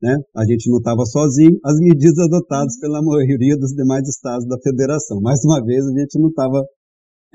[0.00, 4.56] né, a gente não estava sozinho, as medidas adotadas pela maioria dos demais estados da
[4.62, 5.20] federação.
[5.20, 6.64] Mais uma vez, a gente não estava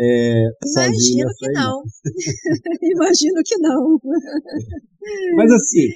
[0.02, 1.84] é, Imagino que não.
[2.82, 4.00] Imagino que não.
[5.36, 5.88] Mas assim,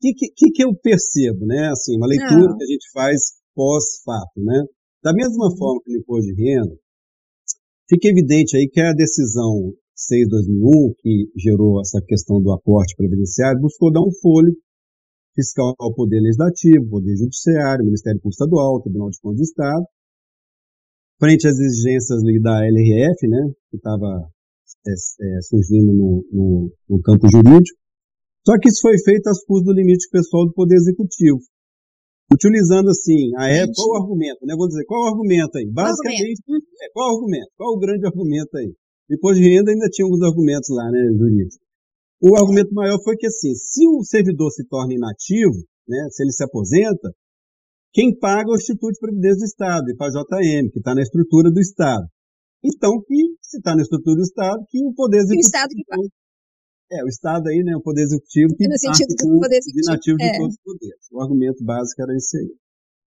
[0.00, 1.68] que, que, que eu percebo, né?
[1.70, 2.56] Assim, uma leitura Não.
[2.56, 3.20] que a gente faz
[3.54, 4.62] pós-fato, né?
[5.02, 6.76] Da mesma forma que no imposto de renda,
[7.88, 13.92] fica evidente aí que a decisão 6-2001, que gerou essa questão do aporte previdenciário, buscou
[13.92, 14.54] dar um folho
[15.34, 19.84] fiscal ao Poder Legislativo, Poder Judiciário, Ministério Público Estadual, Tribunal de Contas do Estado,
[21.18, 24.30] frente às exigências da LRF, né, que estava
[24.86, 27.78] é, é, surgindo no, no, no campo jurídico,
[28.48, 31.36] só que isso foi feito às custas do limite pessoal do Poder Executivo.
[32.32, 34.54] Utilizando, assim, a época, qual o argumento, né?
[34.56, 35.68] Vou dizer, qual o argumento aí?
[35.68, 36.66] Basicamente, qual, argumento?
[36.80, 37.50] É, qual o argumento?
[37.58, 38.72] Qual o grande argumento aí?
[39.06, 41.60] Depois de renda ainda tinha alguns argumentos lá, né, jurídicos.
[42.24, 46.32] O argumento maior foi que, assim, se o servidor se torna inativo, né, se ele
[46.32, 47.12] se aposenta,
[47.92, 51.60] quem paga é o Instituto de Previdência do Estado, IPAJM, que está na estrutura do
[51.60, 52.08] Estado.
[52.64, 55.44] Então, que, se está na estrutura do Estado, que o Poder Executivo...
[55.44, 56.08] O Estado que paga.
[56.90, 60.32] É, o Estado aí, né, o Poder Executivo que no sentido do poder executivo, é.
[60.32, 61.06] de todos os poderes.
[61.12, 62.48] O argumento básico era esse aí.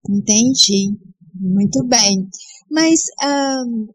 [0.08, 0.96] Entendi.
[1.34, 2.26] Muito bem.
[2.70, 3.86] Mas, um,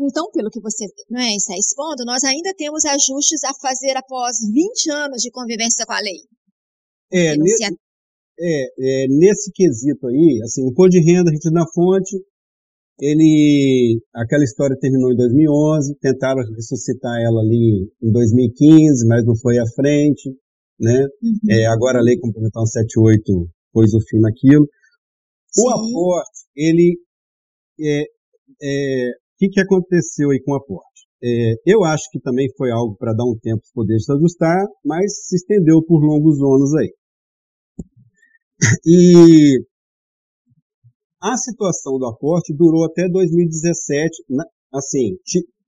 [0.00, 4.90] então, pelo que você é, está expondo, nós ainda temos ajustes a fazer após 20
[4.90, 6.20] anos de convivência com a lei.
[7.12, 11.64] É, nesse, é, é, nesse quesito aí, assim, o imposto de renda, a gente na
[11.72, 12.16] fonte,
[13.00, 19.58] ele, aquela história terminou em 2011, tentaram ressuscitar ela ali em 2015, mas não foi
[19.58, 20.30] à frente,
[20.78, 21.06] né?
[21.22, 21.38] Uhum.
[21.50, 24.68] É, agora a lei complementar 78 pôs o fim naquilo.
[25.50, 25.62] Sim.
[25.62, 26.98] O aporte, ele,
[27.80, 28.02] é,
[28.62, 30.88] é, o que, que aconteceu aí com o aporte?
[31.22, 34.66] É, eu acho que também foi algo para dar um tempo para poder se ajustar,
[34.84, 36.92] mas se estendeu por longos anos aí.
[38.84, 39.60] E
[41.20, 44.24] a situação do aporte durou até 2017,
[44.72, 45.16] assim,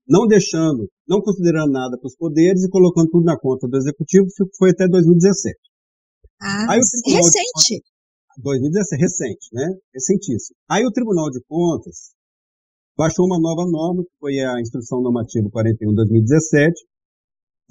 [0.07, 4.27] não deixando, não considerando nada para os poderes e colocando tudo na conta do executivo,
[4.57, 5.57] foi até 2017.
[6.41, 7.75] Ah, Aí recente.
[7.77, 9.67] De, 2017, recente, né?
[9.93, 10.55] Recentíssimo.
[10.69, 12.11] Aí o Tribunal de Contas
[12.97, 16.71] baixou uma nova norma, que foi a Instrução Normativa 41-2017,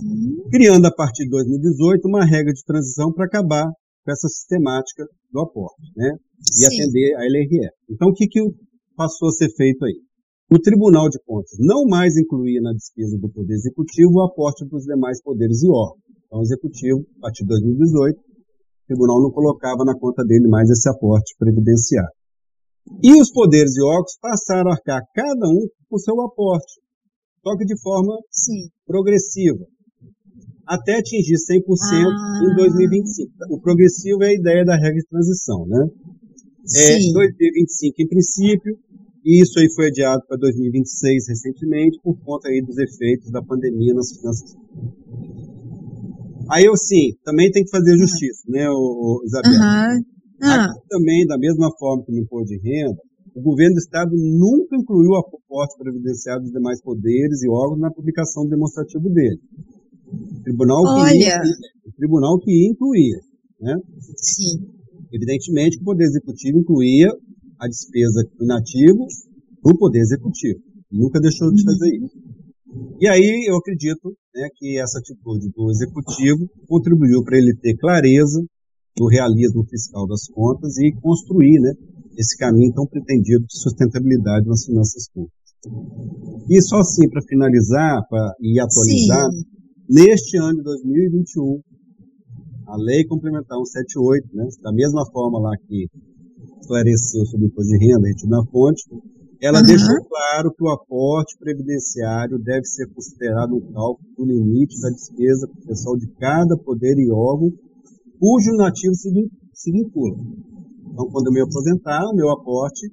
[0.03, 0.49] hum.
[0.51, 3.71] criando a partir de 2018 uma regra de transição para acabar
[4.05, 6.17] com essa sistemática do aporte, né?
[6.41, 6.67] E Sim.
[6.67, 7.75] atender a LRF.
[7.91, 8.41] Então, o que, que
[8.97, 10.01] passou a ser feito aí?
[10.53, 14.85] O Tribunal de Contas não mais incluía na despesa do Poder Executivo o aporte dos
[14.85, 16.03] demais poderes e órgãos.
[16.27, 18.25] Então, o Executivo, a partir de 2018, o
[18.89, 22.11] Tribunal não colocava na conta dele mais esse aporte previdenciário.
[23.03, 26.81] E os poderes e órgãos passaram a arcar cada um com seu aporte,
[27.43, 28.69] só que de forma Sim.
[28.87, 29.65] progressiva,
[30.71, 32.41] até atingir 100% ah.
[32.47, 33.33] em 2025.
[33.51, 35.89] O progressivo é a ideia da regra de transição, né?
[36.77, 38.79] É, 2025 em princípio,
[39.25, 43.93] e isso aí foi adiado para 2026 recentemente por conta aí dos efeitos da pandemia
[43.95, 44.57] nas finanças.
[46.49, 49.51] Aí eu sim, também tem que fazer justiça, né, o, o Isabel?
[49.51, 50.05] Uhum.
[50.43, 50.65] Ah.
[50.67, 52.97] Aqui também, da mesma forma que no imposto de renda,
[53.35, 57.91] o governo do Estado nunca incluiu o aporte previdenciário dos demais poderes e órgãos na
[57.91, 59.41] publicação demonstrativo dele.
[60.13, 61.11] O tribunal Olha.
[61.11, 61.41] que, incluía,
[61.87, 63.21] o tribunal que incluía.
[63.61, 63.77] Né?
[64.17, 64.67] Sim.
[65.13, 67.09] Evidentemente que o Poder Executivo incluía
[67.59, 69.05] a despesa inativa
[69.63, 70.61] do Poder Executivo.
[70.91, 72.19] Nunca deixou de fazer isso.
[73.01, 78.43] E aí eu acredito né, que essa atitude do Executivo contribuiu para ele ter clareza
[78.97, 81.73] do realismo fiscal das contas e construir né,
[82.17, 85.41] esse caminho tão pretendido de sustentabilidade nas finanças públicas.
[86.49, 89.45] E só assim, para finalizar pra, e atualizar, Sim.
[89.91, 91.61] Neste ano de 2021,
[92.69, 95.89] a Lei Complementar 178, né, da mesma forma lá que
[96.61, 98.85] esclareceu sobre o imposto de renda retido na fonte,
[99.43, 99.67] ela uhum.
[99.67, 105.49] deixou claro que o aporte previdenciário deve ser considerado um cálculo do limite da despesa
[105.67, 107.51] pessoal de cada poder e órgão
[108.21, 109.09] cujo nativo se,
[109.55, 110.15] se vincula.
[110.93, 112.87] Então, quando eu me aposentar, o meu aporte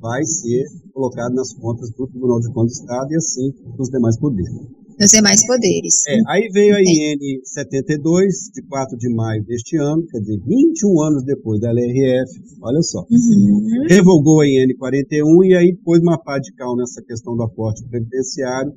[0.00, 4.18] vai ser colocado nas contas do Tribunal de Contas do Estado e assim dos demais
[4.18, 4.80] poderes.
[5.00, 6.02] Dos demais poderes.
[6.06, 11.00] É, aí veio a IN 72, de 4 de maio deste ano, quer dizer, 21
[11.00, 12.30] anos depois da LRF,
[12.60, 13.06] olha só.
[13.10, 13.86] Uhum.
[13.88, 17.82] Revogou a IN 41 e aí pôs uma pá de cal nessa questão do aporte
[17.88, 18.74] previdenciário,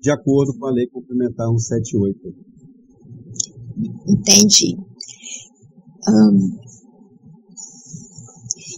[0.00, 2.18] de acordo com a Lei Complementar 178.
[4.08, 4.76] Entendi.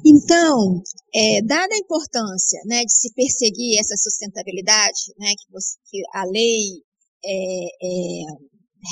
[0.04, 0.82] então,
[1.14, 6.24] é, dada a importância né, de se perseguir essa sustentabilidade, né, que, você, que a
[6.24, 6.82] lei
[7.24, 8.24] é, é,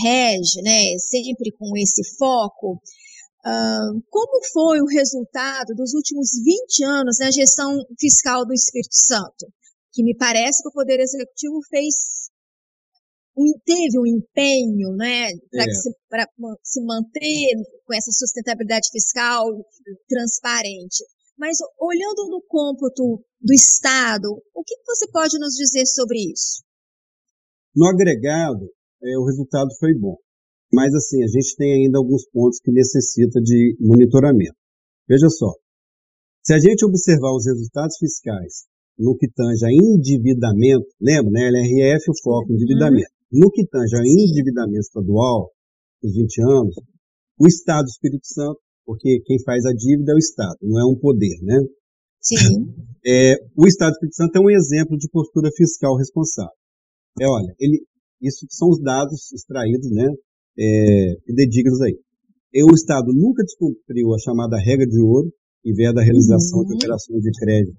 [0.03, 2.81] rege, né, sempre com esse foco,
[4.11, 9.47] como foi o resultado dos últimos 20 anos na gestão fiscal do Espírito Santo?
[9.93, 11.95] Que me parece que o Poder Executivo fez
[13.65, 15.71] teve um empenho né, para é.
[15.73, 15.91] se,
[16.63, 17.55] se manter
[17.87, 19.47] com essa sustentabilidade fiscal
[20.09, 21.05] transparente.
[21.41, 26.63] Mas olhando no cômputo do Estado, o que você pode nos dizer sobre isso?
[27.75, 28.69] No agregado,
[29.03, 30.19] é, o resultado foi bom.
[30.71, 34.55] Mas assim, a gente tem ainda alguns pontos que necessita de monitoramento.
[35.09, 35.55] Veja só,
[36.45, 38.67] se a gente observar os resultados fiscais
[38.99, 41.49] no que tange a endividamento, lembra, né?
[41.49, 43.11] LRF, o foco em endividamento.
[43.33, 45.51] No que tange a endividamento estadual,
[46.05, 46.77] os 20 anos,
[47.39, 48.61] o Estado do Espírito Santo,
[48.91, 51.59] porque quem faz a dívida é o Estado, não é um poder, né?
[52.21, 52.67] Sim.
[53.03, 56.53] É, o Estado do Espírito Santo é um exemplo de postura fiscal responsável.
[57.19, 57.81] É, olha, ele,
[58.21, 60.07] isso são os dados extraídos, né,
[60.59, 61.99] é, fidedignos aí.
[62.53, 65.33] E o Estado nunca descumpriu a chamada regra de ouro,
[65.63, 66.67] que vem da realização uhum.
[66.67, 67.79] de operações de crédito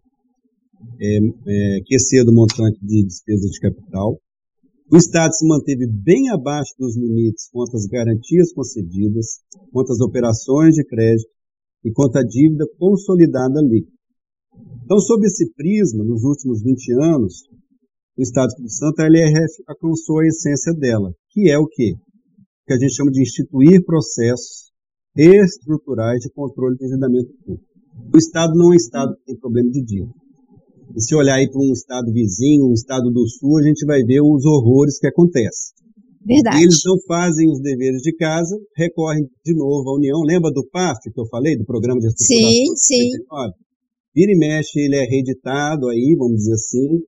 [1.00, 4.20] é, é, que exceda o montante de despesa de capital.
[4.92, 9.40] O Estado se manteve bem abaixo dos limites quanto às garantias concedidas,
[9.72, 11.30] quanto às operações de crédito
[11.86, 13.96] e quanto à dívida consolidada líquida.
[14.84, 17.48] Então, sob esse prisma, nos últimos 20 anos,
[18.18, 21.94] o Estado do Espírito Santo, a LRF alcançou a essência dela, que é o quê?
[22.68, 24.74] Que a gente chama de instituir processos
[25.16, 27.66] estruturais de controle do endividamento público.
[28.14, 30.21] O Estado não é um Estado que tem problema de dívida.
[30.96, 34.04] E se olhar aí para um estado vizinho, um estado do sul, a gente vai
[34.04, 35.74] ver os horrores que acontecem.
[36.26, 36.64] Verdade.
[36.64, 40.22] Eles não fazem os deveres de casa, recorrem de novo à União.
[40.22, 42.52] Lembra do PAF que eu falei, do Programa de Estruturação?
[42.52, 43.10] Sim, sim.
[44.14, 47.00] Vira e mexe, ele é reeditado aí, vamos dizer assim,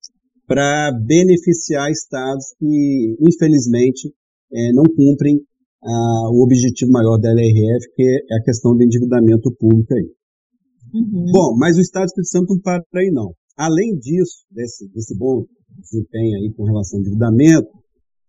[0.47, 4.11] para beneficiar estados que, infelizmente,
[4.51, 5.39] é, não cumprem
[5.84, 10.09] ah, o objetivo maior da LRF, que é a questão do endividamento público aí.
[10.93, 11.25] Uhum.
[11.31, 13.34] Bom, mas o Estado do Espírito Santo não para aí não.
[13.57, 15.45] Além disso, desse, desse bom
[15.79, 17.67] desempenho aí com relação ao endividamento,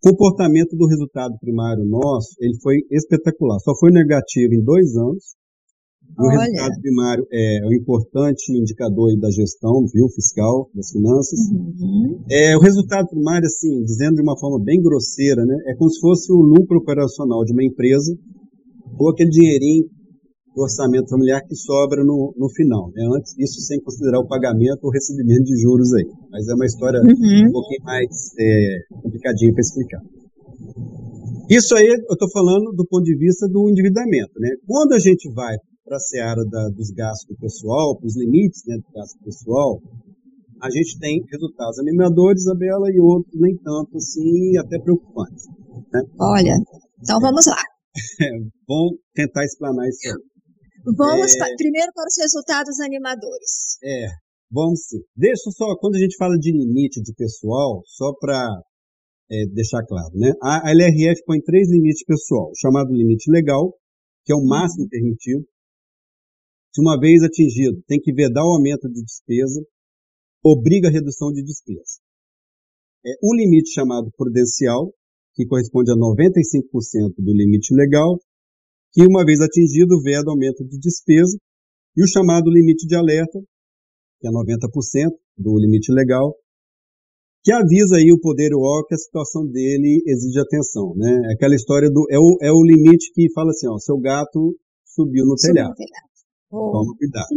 [0.05, 3.59] o comportamento do resultado primário nosso, ele foi espetacular.
[3.59, 5.35] Só foi negativo em dois anos.
[6.17, 6.39] O Olha.
[6.39, 11.39] resultado primário é o importante indicador da gestão, viu, fiscal, das finanças.
[11.51, 12.23] Uhum.
[12.29, 15.99] É, o resultado primário, assim, dizendo de uma forma bem grosseira, né, é como se
[15.99, 18.15] fosse o lucro operacional de uma empresa,
[18.99, 19.89] ou aquele dinheirinho
[20.55, 22.89] do orçamento familiar que sobra no, no final.
[22.95, 23.03] Né?
[23.17, 26.07] Antes, isso sem considerar o pagamento ou recebimento de juros aí.
[26.31, 27.49] Mas é uma história uhum.
[27.49, 28.07] um pouquinho mais
[28.39, 30.01] é, complicadinha para explicar.
[31.49, 34.39] Isso aí eu estou falando do ponto de vista do endividamento.
[34.39, 34.49] Né?
[34.65, 38.63] Quando a gente vai para a seara da, dos gastos do pessoal, para os limites
[38.65, 39.79] né, do gasto pessoal,
[40.61, 45.45] a gente tem resultados animadores, Isabela, e outros nem tanto assim, até preocupantes.
[45.93, 46.01] Né?
[46.17, 46.55] Olha,
[47.01, 47.57] então vamos lá.
[48.21, 48.27] É,
[48.67, 50.34] vamos tentar explanar isso aí.
[50.93, 53.77] Vamos é, primeiro para os resultados animadores.
[53.83, 54.07] É,
[54.51, 55.01] vamos sim.
[55.15, 58.37] Deixa só, quando a gente fala de limite de pessoal, só para
[59.31, 60.31] é, deixar claro, né?
[60.41, 63.73] A, a LRF põe três limites pessoal, chamado limite legal,
[64.23, 65.43] que é o máximo permitido.
[66.73, 69.65] Se uma vez atingido, tem que vedar o aumento de despesa,
[70.43, 71.99] obriga a redução de despesa.
[73.05, 74.93] É um limite chamado prudencial,
[75.33, 78.19] que corresponde a 95% do limite legal,
[78.95, 81.37] que uma vez atingido veda aumento de despesa,
[81.97, 83.39] e o chamado limite de alerta,
[84.21, 86.33] que é 90% do limite legal,
[87.43, 91.11] que avisa aí o poder UOL que a situação dele exige atenção, né?
[91.29, 94.55] É aquela história do é o, é o limite que fala assim, ó, seu gato
[94.85, 95.69] subiu no subiu telhado.
[95.69, 96.15] No telhado.
[96.51, 96.71] Oh.
[96.71, 97.27] Toma cuidado.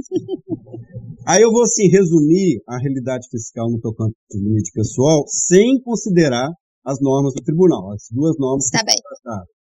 [1.27, 6.49] aí eu vou assim resumir a realidade fiscal no tocante do limite pessoal, sem considerar
[6.87, 8.95] as normas do tribunal, as duas normas tá bem.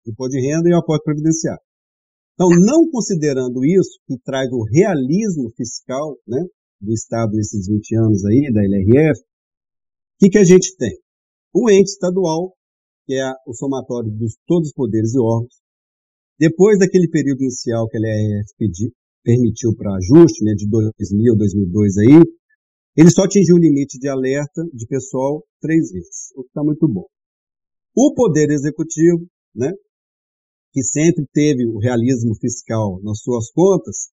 [0.06, 1.64] o imposto de renda e o aporte previdenciário.
[2.36, 6.44] Então, não considerando isso, que traz o realismo fiscal né,
[6.82, 9.24] do Estado nesses 20 anos aí, da LRF, o
[10.20, 10.92] que, que a gente tem?
[11.54, 12.54] O ente estadual,
[13.06, 15.56] que é o somatório de todos os poderes e órgãos,
[16.38, 18.92] depois daquele período inicial que a LRF pedi,
[19.24, 22.22] permitiu para ajuste, né, de 2000, 2002 aí,
[22.98, 26.86] ele só atingiu o limite de alerta de pessoal três vezes, o que está muito
[26.88, 27.06] bom.
[27.96, 29.26] O Poder Executivo,
[29.56, 29.72] né,
[30.76, 34.10] que sempre teve o realismo fiscal nas suas contas,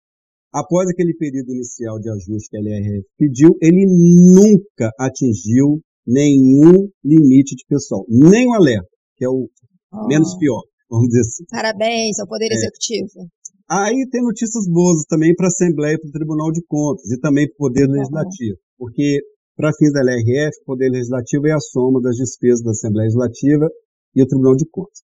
[0.51, 7.55] após aquele período inicial de ajuste que a LRF pediu, ele nunca atingiu nenhum limite
[7.57, 8.89] de pessoal, nem o alerta,
[9.19, 9.51] que é o
[9.93, 10.07] oh.
[10.07, 11.45] menos pior, vamos dizer assim.
[11.51, 12.55] Parabéns ao Poder é.
[12.55, 13.29] Executivo.
[13.69, 17.21] Aí tem notícias boas também para a Assembleia e para o Tribunal de Contas e
[17.21, 19.21] também para o Poder Legislativo, porque
[19.55, 23.69] para fins da LRF, o Poder Legislativo é a soma das despesas da Assembleia Legislativa
[24.15, 25.05] e o Tribunal de Contas.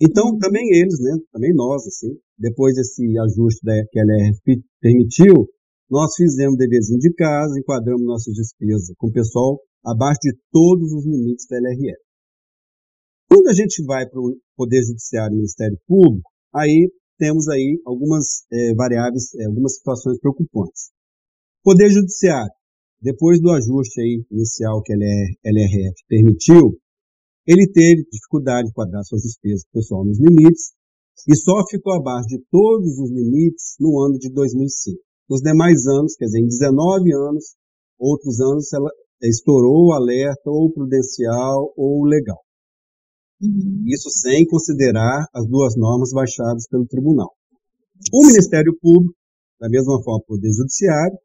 [0.00, 5.48] Então, também eles, né, também nós, assim, depois desse ajuste da, que a LRF permitiu,
[5.90, 11.06] nós fizemos deverzinho de casa, enquadramos nossas despesas com o pessoal abaixo de todos os
[11.06, 11.98] limites da LRF.
[13.28, 18.44] Quando a gente vai para o Poder Judiciário e Ministério Público, aí temos aí algumas
[18.52, 20.90] é, variáveis, é, algumas situações preocupantes.
[21.62, 22.52] Poder Judiciário,
[23.00, 26.78] depois do ajuste aí inicial que a LRF permitiu,
[27.46, 30.72] ele teve dificuldade de quadrar suas despesas pessoal nos limites
[31.28, 34.98] e só ficou abaixo de todos os limites no ano de 2005.
[35.28, 37.56] Nos demais anos, quer dizer, em 19 anos,
[37.98, 38.90] outros anos, ela
[39.22, 42.40] estourou o alerta ou prudencial ou legal.
[43.40, 43.84] Uhum.
[43.86, 47.32] Isso sem considerar as duas normas baixadas pelo tribunal.
[48.12, 49.14] O Ministério Público,
[49.60, 51.18] da mesma forma, o Poder Judiciário,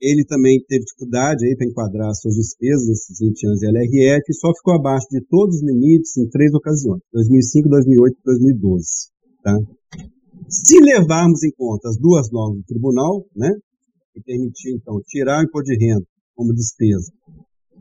[0.00, 4.52] ele também teve dificuldade para enquadrar suas despesas nesses 20 anos de LRF e só
[4.54, 8.86] ficou abaixo de todos os limites em três ocasiões, 2005, 2008 e 2012.
[9.42, 9.56] Tá?
[10.48, 13.50] Se levarmos em conta as duas normas do tribunal, né,
[14.12, 17.10] que permitiu, então, tirar o imposto de renda como despesa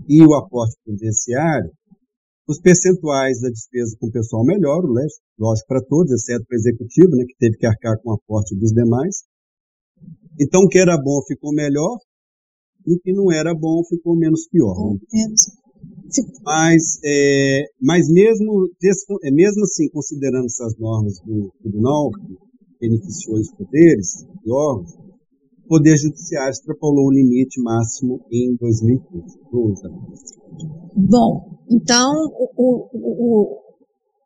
[0.08, 1.72] e o aporte previdenciário,
[2.48, 4.90] os percentuais da despesa com o pessoal melhoram,
[5.40, 8.56] lógico para todos, exceto para o executivo, né, que teve que arcar com o aporte
[8.56, 9.24] dos demais.
[10.40, 11.98] Então, o que era bom ficou melhor,
[12.86, 14.76] e o que não era bom ficou menos pior.
[16.44, 18.70] Mas, é, mas mesmo,
[19.24, 22.38] é, mesmo assim, considerando essas normas do tribunal, que
[22.80, 24.94] beneficiou os poderes e órgãos,
[25.66, 29.82] o Poder Judiciário extrapolou o limite máximo em 2015.
[30.96, 33.60] Bom, então o, o, o,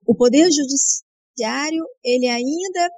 [0.05, 2.89] o Poder Judiciário, ele ainda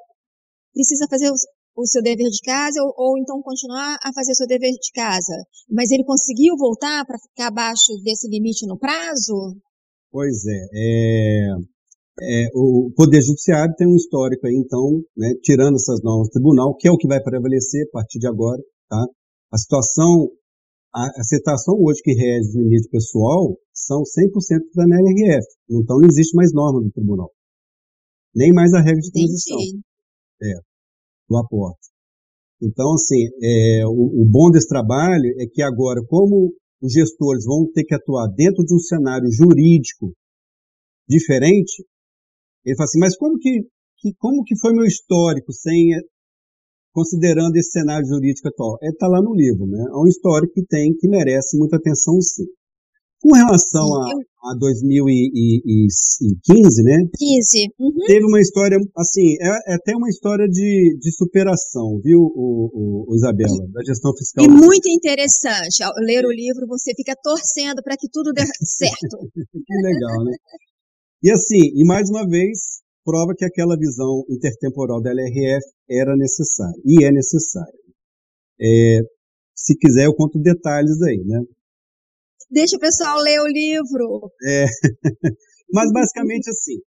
[0.73, 1.41] precisa fazer os,
[1.75, 5.35] o seu dever de casa ou, ou, então continuar a fazer seu dever de casa.
[5.69, 9.55] Mas ele conseguiu voltar para ficar abaixo desse limite no prazo?
[10.11, 11.47] Pois é, é,
[12.21, 16.75] é, o Poder Judiciário tem um histórico aí, então, né, tirando essas normas do tribunal,
[16.75, 19.05] que é o que vai prevalecer a partir de agora, tá?
[19.53, 20.29] A situação,
[20.93, 26.07] a, a situação hoje que rege o limite pessoal são 100% da NRF, então não
[26.09, 27.31] existe mais norma do tribunal.
[28.35, 29.57] Nem mais a regra de transição.
[30.43, 30.70] É
[31.31, 31.87] do aporte.
[32.61, 37.65] Então, assim, é, o, o bom desse trabalho é que agora, como os gestores vão
[37.73, 40.13] ter que atuar dentro de um cenário jurídico
[41.07, 41.83] diferente,
[42.65, 43.61] ele fala assim, mas como que,
[43.97, 45.89] que, como que foi meu histórico sem
[46.93, 48.77] considerando esse cenário jurídico atual?
[48.81, 49.83] Está é, lá no livro, né?
[49.89, 52.45] É um histórico que tem, que merece muita atenção, sim.
[53.21, 54.09] Com relação a,
[54.43, 56.97] a 2015, né?
[57.15, 57.67] 15.
[57.79, 57.93] Uhum.
[58.07, 63.05] Teve uma história, assim, é, é, até uma história de, de superação, viu, o, o,
[63.11, 64.45] o Isabela, da gestão fiscal.
[64.45, 65.83] E muito interessante.
[65.83, 69.19] Ao ler o livro, você fica torcendo para que tudo dê certo.
[69.35, 70.35] que legal, né?
[71.23, 76.81] E assim, e mais uma vez, prova que aquela visão intertemporal da LRF era necessária,
[76.83, 77.79] e é necessária.
[78.59, 79.01] É,
[79.55, 81.41] se quiser, eu conto detalhes aí, né?
[82.51, 84.29] Deixa o pessoal ler o livro.
[84.45, 84.65] É.
[85.73, 86.83] Mas basicamente assim, o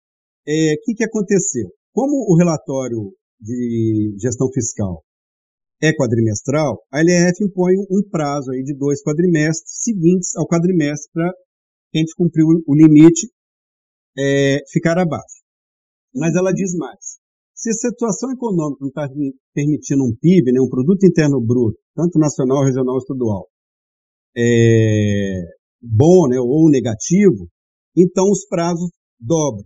[0.48, 1.68] é, que, que aconteceu?
[1.92, 5.04] Como o relatório de gestão fiscal
[5.82, 11.30] é quadrimestral, a LRF impõe um prazo aí de dois quadrimestres seguintes ao quadrimestre para
[11.92, 13.30] quem descumpriu o limite
[14.18, 15.42] é, ficar abaixo.
[16.14, 17.20] Mas ela diz mais.
[17.54, 19.06] Se a situação econômica não está
[19.52, 23.49] permitindo um PIB, né, um produto interno bruto, tanto nacional, regional, estadual,
[24.36, 25.42] é,
[25.80, 27.48] bom né, ou negativo,
[27.96, 29.64] então os prazos dobram.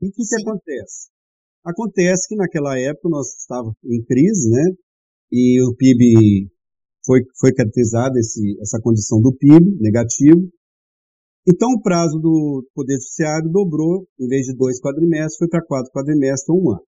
[0.00, 1.08] E o que, que acontece?
[1.64, 4.62] Acontece que naquela época nós estávamos em crise, né?
[5.32, 6.48] E o PIB
[7.04, 10.48] foi, foi caracterizado esse, essa condição do PIB negativo.
[11.48, 15.90] Então o prazo do Poder Judiciário dobrou, em vez de dois quadrimestres, foi para quatro
[15.92, 16.86] quadrimestres ou um ano.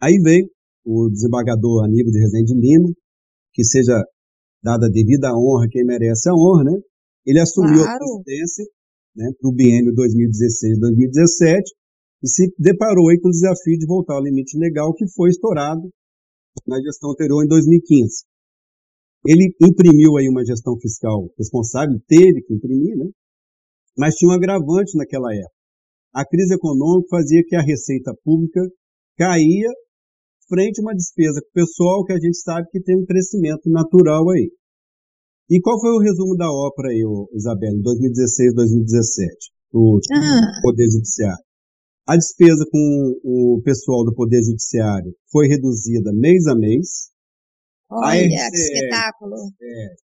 [0.00, 0.48] Aí veio
[0.84, 2.92] o desembargador Aníbal de Rezende Lima,
[3.52, 3.98] que seja
[4.66, 6.76] dada a devida honra quem merece a honra, né?
[7.24, 7.94] Ele assumiu claro.
[7.94, 8.64] a presidência
[9.14, 11.62] né, para o biênio 2016-2017
[12.24, 15.88] e se deparou aí com o desafio de voltar ao limite legal que foi estourado
[16.66, 18.24] na gestão anterior em 2015.
[19.24, 23.06] Ele imprimiu aí uma gestão fiscal responsável, teve que imprimir, né?
[23.96, 25.54] Mas tinha um agravante naquela época.
[26.12, 28.60] A crise econômica fazia que a receita pública
[29.16, 29.70] caía
[30.48, 34.50] frente a uma despesa pessoal que a gente sabe que tem um crescimento natural aí.
[35.48, 40.60] E qual foi o resumo da ópera aí, Isabel, em 2016, 2017, o ah.
[40.62, 41.44] Poder Judiciário?
[42.08, 47.10] A despesa com o pessoal do Poder Judiciário foi reduzida mês a mês.
[47.90, 49.36] Olha, RCL, que espetáculo!
[49.62, 49.94] É,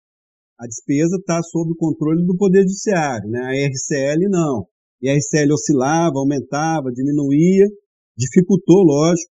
[0.60, 3.40] a despesa está sob o controle do Poder Judiciário, né?
[3.40, 4.66] A RCL não.
[5.00, 7.66] E a RCL oscilava, aumentava, diminuía,
[8.16, 9.31] dificultou, lógico,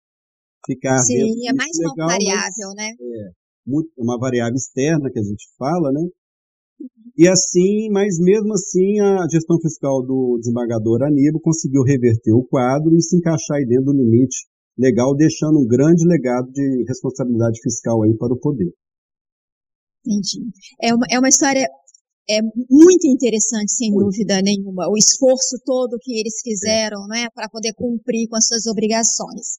[0.68, 2.92] ficar Sim, é mais uma variável, né?
[2.92, 3.32] É,
[3.66, 6.02] muito, uma variável externa que a gente fala, né?
[7.18, 12.96] E assim, mas mesmo assim, a gestão fiscal do desembargador Aníbal conseguiu reverter o quadro
[12.96, 14.46] e se encaixar aí dentro do limite
[14.78, 18.72] legal, deixando um grande legado de responsabilidade fiscal aí para o poder.
[20.06, 20.52] Entendi.
[20.80, 21.68] É uma, é uma história
[22.30, 27.74] é muito interessante, sem dúvida nenhuma, o esforço todo que eles fizeram, né, para poder
[27.74, 29.58] cumprir com as suas obrigações.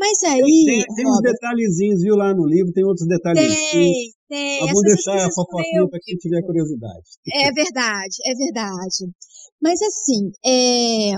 [0.00, 0.40] Mas aí.
[0.40, 3.70] Tem, tem uns detalhezinhos, viu lá no livro, tem outros detalhezinhos.
[3.70, 4.72] Tem, tem.
[4.72, 7.04] Vou deixar a fofoquinha para quem tiver curiosidade.
[7.28, 9.12] É verdade, é verdade.
[9.60, 11.12] Mas assim, é...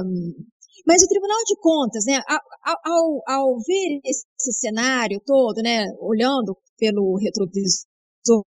[0.84, 6.56] mas o Tribunal de Contas, né, ao, ao, ao ver esse cenário todo, né, olhando
[6.76, 8.42] pelo retrovisor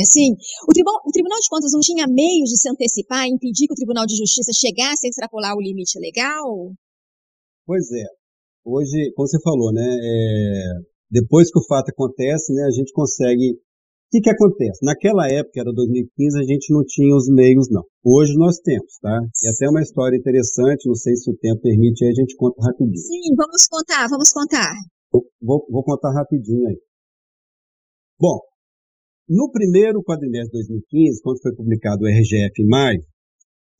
[0.00, 3.72] assim, o tribunal, o tribunal de Contas não tinha meios de se antecipar, impedir que
[3.72, 6.72] o Tribunal de Justiça chegasse a extrapolar o limite legal?
[7.66, 8.17] Pois é.
[8.64, 10.72] Hoje, como você falou, né, é,
[11.10, 13.52] depois que o fato acontece, né, a gente consegue.
[13.52, 14.82] O que, que acontece?
[14.82, 17.82] Naquela época, era 2015, a gente não tinha os meios, não.
[18.02, 19.20] Hoje nós temos, tá?
[19.44, 22.56] E até uma história interessante, não sei se o tempo permite, aí a gente conta
[22.64, 22.96] rapidinho.
[22.96, 24.72] Sim, vamos contar, vamos contar.
[25.42, 26.80] Vou, vou contar rapidinho aí.
[28.18, 28.40] Bom,
[29.28, 33.02] no primeiro quadrimestre de 2015, quando foi publicado o RGF em maio,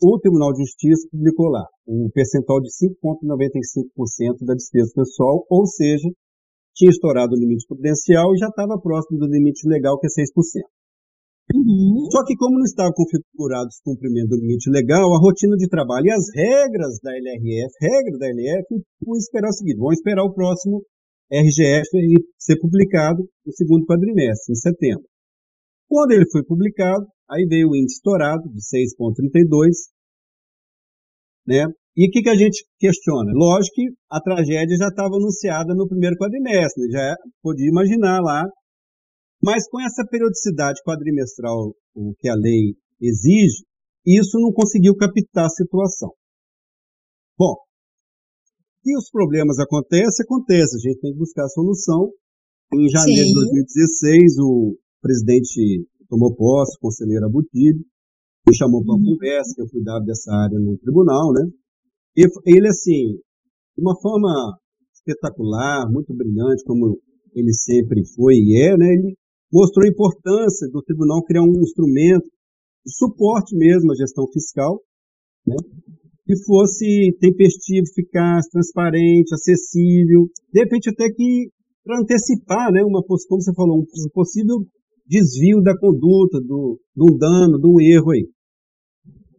[0.01, 6.09] o Tribunal de Justiça publicou lá um percentual de 5,95% da despesa pessoal, ou seja,
[6.75, 10.63] tinha estourado o limite prudencial e já estava próximo do limite legal, que é 6%.
[11.55, 12.07] Uhum.
[12.13, 16.07] Só que como não estava configurado o cumprimento do limite legal, a rotina de trabalho
[16.07, 20.35] e as regras da LRF, regras da LRF, vão esperar o seguinte, vão esperar o
[20.35, 20.85] próximo
[21.33, 21.89] RGF
[22.39, 25.05] ser publicado no segundo quadrimestre, em setembro.
[25.89, 29.69] Quando ele foi publicado, aí veio o índice estourado de 6,32,
[31.47, 31.67] né?
[31.97, 33.33] E o que, que a gente questiona?
[33.35, 36.93] Lógico que a tragédia já estava anunciada no primeiro quadrimestre, né?
[36.93, 38.45] já podia imaginar lá,
[39.43, 43.65] mas com essa periodicidade quadrimestral o que a lei exige,
[44.07, 46.13] isso não conseguiu captar a situação.
[47.37, 47.57] Bom,
[48.85, 52.11] e os problemas acontecem, acontece, a gente tem que buscar a solução.
[52.73, 53.29] Em janeiro Sim.
[53.29, 57.85] de 2016, o presidente tomou posse, o conselheiro Abutibe,
[58.47, 59.15] me chamou para uma uhum.
[59.15, 61.45] conversa, que eu cuidava dessa área no tribunal, né?
[62.17, 63.19] E ele, assim,
[63.77, 64.59] de uma forma
[64.93, 66.99] espetacular, muito brilhante, como
[67.35, 69.15] ele sempre foi e é, né, ele
[69.53, 72.27] mostrou a importância do tribunal criar um instrumento
[72.85, 74.81] de suporte mesmo à gestão fiscal,
[75.47, 75.57] né,
[76.27, 81.51] que fosse tempestivo, eficaz, transparente, acessível, de repente até que
[81.85, 84.67] para antecipar, né, uma, como você falou, um possível
[85.09, 88.29] desvio da conduta, do, de um dano, de um erro aí.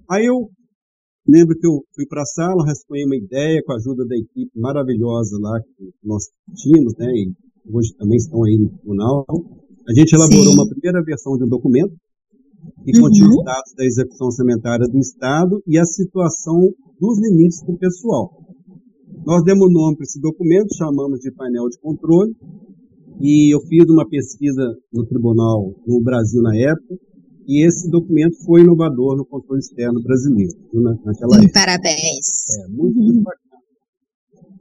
[0.09, 0.49] Aí eu
[1.28, 4.49] lembro que eu fui para a sala, respondi uma ideia com a ajuda da equipe
[4.59, 6.24] maravilhosa lá que nós
[6.55, 7.32] tínhamos, né, e
[7.72, 9.26] hoje também estão aí no tribunal.
[9.88, 10.53] A gente elaborou Sim.
[10.55, 11.93] uma primeira versão de um documento
[12.84, 13.03] que uhum.
[13.03, 16.59] continha os dados da execução orçamentária do Estado e a situação
[16.99, 18.32] dos limites do pessoal.
[19.26, 22.36] Nós demos nome para esse documento, chamamos de painel de controle,
[23.20, 26.95] e eu fiz uma pesquisa no tribunal no Brasil na época,
[27.47, 30.53] e esse documento foi inovador no controle externo brasileiro,
[31.03, 31.51] naquela época.
[31.53, 32.57] Parabéns.
[32.57, 33.24] É, muito, muito uhum.
[33.24, 33.49] bacana.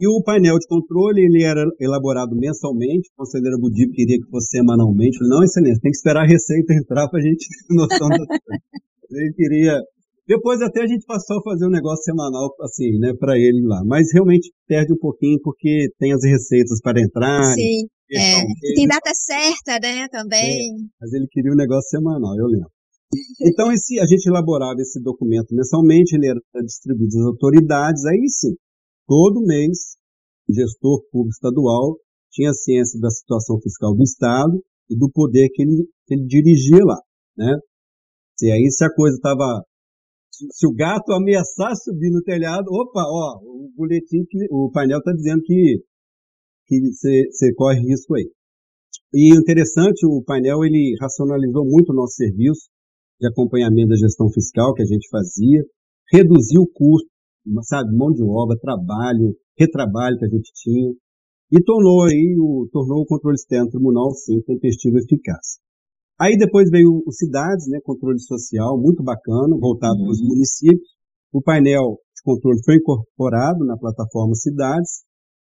[0.00, 4.56] E o painel de controle, ele era elaborado mensalmente, o conselheiro Budip queria que fosse
[4.56, 8.26] semanalmente, não, excelência, tem que esperar a receita entrar para a gente ter noção das
[8.26, 8.62] coisas.
[9.10, 9.80] Ele queria
[10.28, 13.82] depois até a gente passou a fazer um negócio semanal, assim, né, para ele lá.
[13.82, 17.54] Mas realmente perde um pouquinho porque tem as receitas para entrar.
[17.54, 18.44] Sim, é.
[18.74, 20.68] tem data certa, né, também.
[20.68, 22.68] É, mas ele queria um negócio semanal, eu lembro.
[23.40, 28.54] Então, esse, a gente elaborava esse documento mensalmente, ele era distribuído às autoridades, aí sim,
[29.06, 29.96] todo mês,
[30.46, 31.96] o gestor público estadual
[32.30, 36.84] tinha ciência da situação fiscal do Estado e do poder que ele, que ele dirigia
[36.84, 37.00] lá,
[37.34, 37.56] né?
[38.42, 39.64] E aí, se a coisa estava
[40.50, 45.12] se o gato ameaçar subir no telhado, opa, ó, o boletim, que, o painel está
[45.12, 45.82] dizendo que
[46.68, 48.30] que você corre risco aí.
[49.14, 52.68] E interessante, o painel ele racionalizou muito o nosso serviço
[53.18, 55.64] de acompanhamento da gestão fiscal que a gente fazia,
[56.12, 57.08] reduziu o custo,
[57.62, 60.92] sabe, mão de obra, trabalho, retrabalho que a gente tinha,
[61.50, 65.58] e tornou aí o, tornou o controle externo do tribunal, sim, tempestivo e eficaz.
[66.20, 70.04] Aí depois veio o Cidades, né, controle social, muito bacana, voltado uhum.
[70.04, 70.88] para os municípios.
[71.32, 75.06] O painel de controle foi incorporado na plataforma Cidades,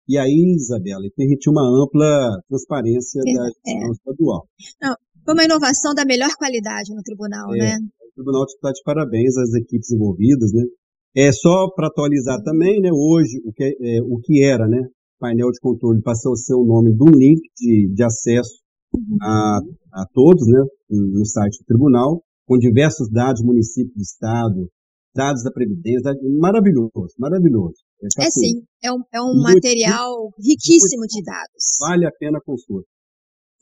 [0.08, 3.90] e aí, Isabela, permitiu uma ampla transparência é, da gestão é.
[3.90, 4.48] estadual.
[4.80, 4.94] Não,
[5.24, 7.78] foi uma inovação da melhor qualidade no tribunal, é, né?
[7.78, 10.62] O tribunal está de parabéns às equipes envolvidas, né?
[11.16, 12.90] É só para atualizar também, né?
[12.92, 14.82] Hoje, o que, é, o que era, né?
[15.18, 18.63] Painel de controle passou a ser o nome de um link de, de acesso
[19.22, 19.58] a,
[19.92, 24.70] a todos, né, no site do tribunal, com diversos dados do município, do estado,
[25.14, 27.76] dados da Previdência, maravilhoso, maravilhoso.
[28.02, 31.78] É, é sim, é um, é um muito, material riquíssimo muito, de dados.
[31.80, 32.86] Vale a pena a consulta.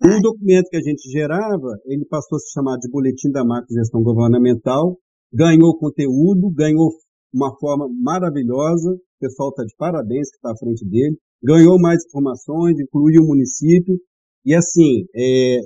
[0.01, 0.19] Vale.
[0.19, 3.73] O documento que a gente gerava, ele passou a se chamar de Boletim da Macro
[3.73, 4.97] Gestão Governamental,
[5.33, 6.91] ganhou conteúdo, ganhou
[7.33, 12.05] uma forma maravilhosa, o pessoal está de parabéns que está à frente dele, ganhou mais
[12.05, 13.99] informações, incluiu o município,
[14.45, 15.61] e assim, é,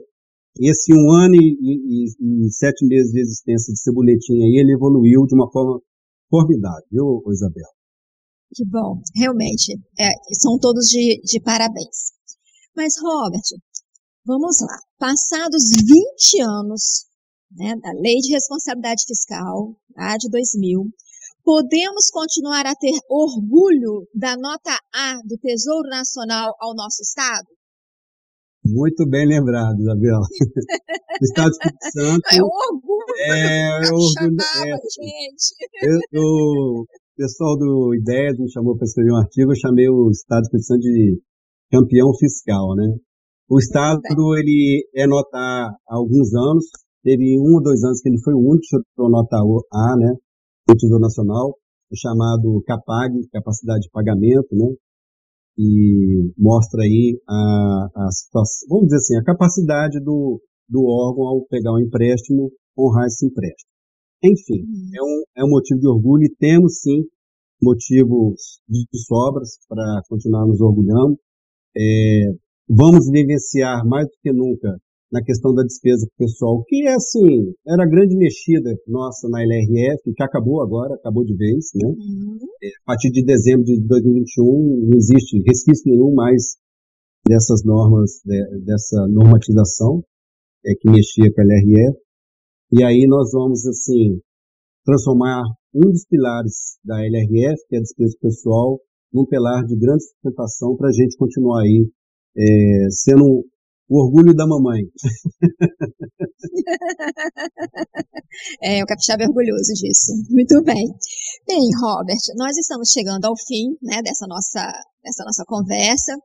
[0.60, 5.26] esse um ano e, e, e, sete meses de existência desse boletim aí, ele evoluiu
[5.26, 5.80] de uma forma
[6.30, 7.68] formidável, viu, Isabel?
[8.54, 10.10] Que bom, realmente, é,
[10.40, 12.12] são todos de, de parabéns.
[12.74, 13.42] Mas, Robert,
[14.24, 14.78] vamos lá.
[14.98, 17.06] Passados 20 anos
[17.52, 20.90] né, da Lei de Responsabilidade Fiscal, a de 2000,
[21.44, 27.46] podemos continuar a ter orgulho da nota A do Tesouro Nacional ao nosso Estado?
[28.72, 30.20] Muito bem lembrado, Isabel.
[31.20, 32.22] o Estado do Espírito Santo.
[32.32, 33.14] É um orgulho.
[33.18, 34.36] É, é orgulho.
[34.40, 36.00] É, gente.
[36.12, 36.86] Eu, o
[37.16, 40.66] pessoal do Ideias me chamou para escrever um artigo, eu chamei o Estado do Espírito
[40.66, 41.20] Santo de
[41.70, 42.96] campeão fiscal, né?
[43.48, 44.00] O Estado,
[44.36, 46.64] ele é nota A há alguns anos,
[47.02, 50.14] teve um ou dois anos que ele foi o único que tirou nota A, né?
[50.68, 51.56] O Tesouro Nacional,
[51.90, 54.66] o chamado CAPAG, Capacidade de Pagamento, né?
[55.58, 61.46] E mostra aí a, a situação, vamos dizer assim, a capacidade do, do órgão ao
[61.46, 63.70] pegar um empréstimo, honrar esse empréstimo.
[64.22, 67.04] Enfim, é, um, é um motivo de orgulho e temos sim
[67.62, 71.18] motivos de, de sobras para continuar nos orgulhando.
[71.76, 72.32] É,
[72.68, 74.78] vamos vivenciar mais do que nunca
[75.12, 80.12] na questão da despesa pessoal, que é assim, era a grande mexida nossa na LRF,
[80.14, 81.88] que acabou agora, acabou de vez, né?
[81.88, 82.38] Uhum.
[82.62, 86.56] É, a partir de dezembro de 2021 não existe resquício nenhum mais
[87.28, 90.02] dessas normas, de, dessa normatização
[90.64, 91.98] é, que mexia com a LRF.
[92.72, 94.20] E aí nós vamos, assim,
[94.84, 95.42] transformar
[95.72, 98.80] um dos pilares da LRF, que é a despesa pessoal,
[99.12, 101.88] num pilar de grande sustentação para a gente continuar aí
[102.36, 103.44] é, sendo
[103.88, 104.82] o orgulho da mamãe.
[108.62, 110.12] é, o capixaba é orgulhoso disso.
[110.30, 110.86] Muito bem.
[111.46, 114.72] Bem, Robert, nós estamos chegando ao fim né, dessa, nossa,
[115.02, 116.16] dessa nossa conversa.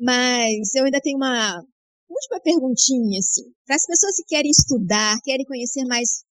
[0.00, 1.64] Mas eu ainda tenho uma
[2.08, 3.44] última perguntinha, assim.
[3.66, 6.24] Para as pessoas que querem estudar, querem conhecer mais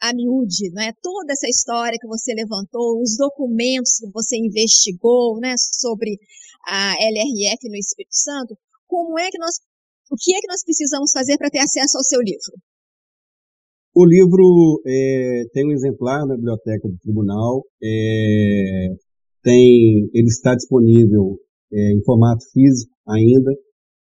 [0.00, 0.92] a miúde, é?
[1.00, 6.18] Toda essa história que você levantou, os documentos que você investigou, né, sobre
[6.66, 8.56] a LRF no Espírito Santo,
[8.86, 9.60] como é que nós,
[10.14, 12.54] o que é que nós precisamos fazer para ter acesso ao seu livro?
[13.94, 18.88] O livro é, tem um exemplar na biblioteca do tribunal, é,
[19.42, 21.38] tem, ele está disponível
[21.72, 23.52] é, em formato físico ainda,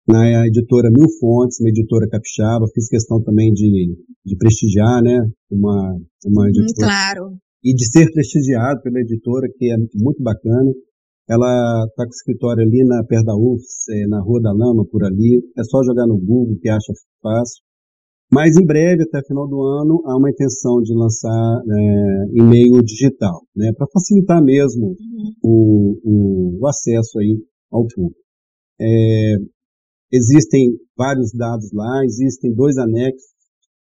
[0.07, 5.19] na editora Mil Fontes, uma editora capixaba, fiz questão também de, de prestigiar, né,
[5.51, 6.89] uma, uma hum, editora.
[6.89, 7.37] claro.
[7.65, 10.71] E de ser prestigiado pela editora, que é muito bacana.
[11.29, 14.87] Ela está com o escritório ali na perto da UFS, é, na Rua da Lama,
[14.87, 15.43] por ali.
[15.59, 17.63] É só jogar no Google que acha fácil.
[18.31, 22.83] Mas em breve, até final do ano, há uma intenção de lançar é, em meio
[22.83, 24.97] digital, né, para facilitar mesmo
[25.43, 28.21] o, o, o, acesso aí ao público.
[28.81, 29.35] É,
[30.13, 33.31] existem vários dados lá, existem dois anexos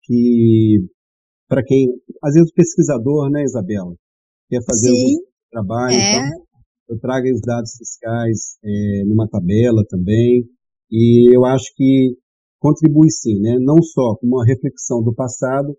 [0.04, 0.78] que,
[1.48, 1.88] para quem,
[2.24, 3.96] às vezes o pesquisador, né, Isabela,
[4.48, 6.18] quer fazer Sim, algum trabalho, é.
[6.18, 6.49] então
[6.90, 10.44] eu trago os dados fiscais é, numa tabela também,
[10.92, 12.18] e eu acho que
[12.60, 15.78] contribui sim, né, não só com uma reflexão do passado,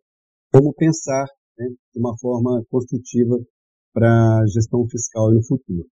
[0.52, 1.26] como pensar
[1.58, 3.36] né, de uma forma construtiva
[3.92, 5.86] para a gestão fiscal no futuro.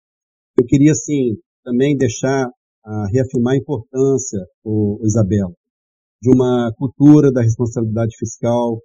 [0.58, 2.48] Eu queria, assim, também deixar
[3.12, 5.54] reafirmar a importância, o, Isabel,
[6.22, 8.80] de uma cultura da responsabilidade fiscal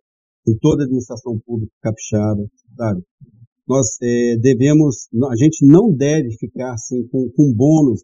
[0.47, 2.43] em toda a administração pública capixaba,
[2.75, 3.03] sabe?
[3.71, 8.03] Nós é, devemos, a gente não deve ficar assim com, com bônus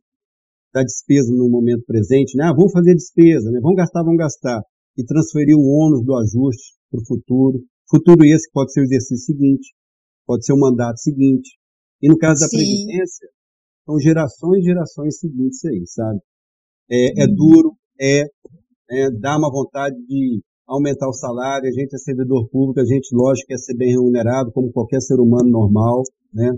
[0.74, 2.46] da despesa no momento presente, né?
[2.46, 3.60] Ah, vamos fazer despesa, né?
[3.62, 4.62] Vamos gastar, vamos gastar
[4.98, 7.62] e transferir o ônus do ajuste para o futuro.
[7.90, 9.74] Futuro esse pode ser o exercício seguinte,
[10.26, 11.58] pode ser o mandato seguinte.
[12.02, 12.56] E no caso da Sim.
[12.60, 13.28] previdência,
[13.86, 16.20] são gerações e gerações seguintes aí, sabe?
[16.90, 17.36] É, é Uhum.
[17.36, 18.24] duro, é,
[18.90, 23.10] é, dá uma vontade de aumentar o salário, a gente é servidor público, a gente,
[23.14, 26.04] lógico, quer ser bem remunerado, como qualquer ser humano normal,
[26.34, 26.52] né?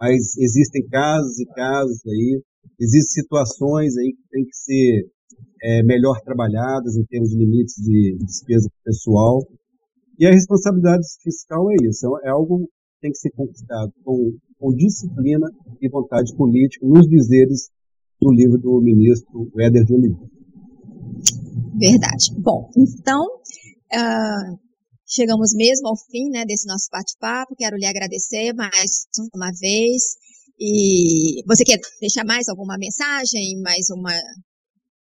[0.00, 2.40] Mas existem casos e casos aí,
[2.78, 5.10] existem situações aí que têm que ser
[5.62, 9.42] é, melhor trabalhadas em termos de limites de despesa pessoal.
[10.18, 14.74] E a responsabilidade fiscal é isso, é algo que tem que ser conquistado com com
[14.74, 15.50] disciplina
[15.80, 17.70] e vontade política, nos dizeres
[18.20, 20.30] do livro do ministro Éder de Oliveira.
[21.78, 22.32] Verdade.
[22.38, 24.58] Bom, então, uh,
[25.06, 27.54] chegamos mesmo ao fim né, desse nosso bate-papo.
[27.56, 30.16] Quero lhe agradecer mais uma vez.
[30.58, 34.12] E você quer deixar mais alguma mensagem, mais uma...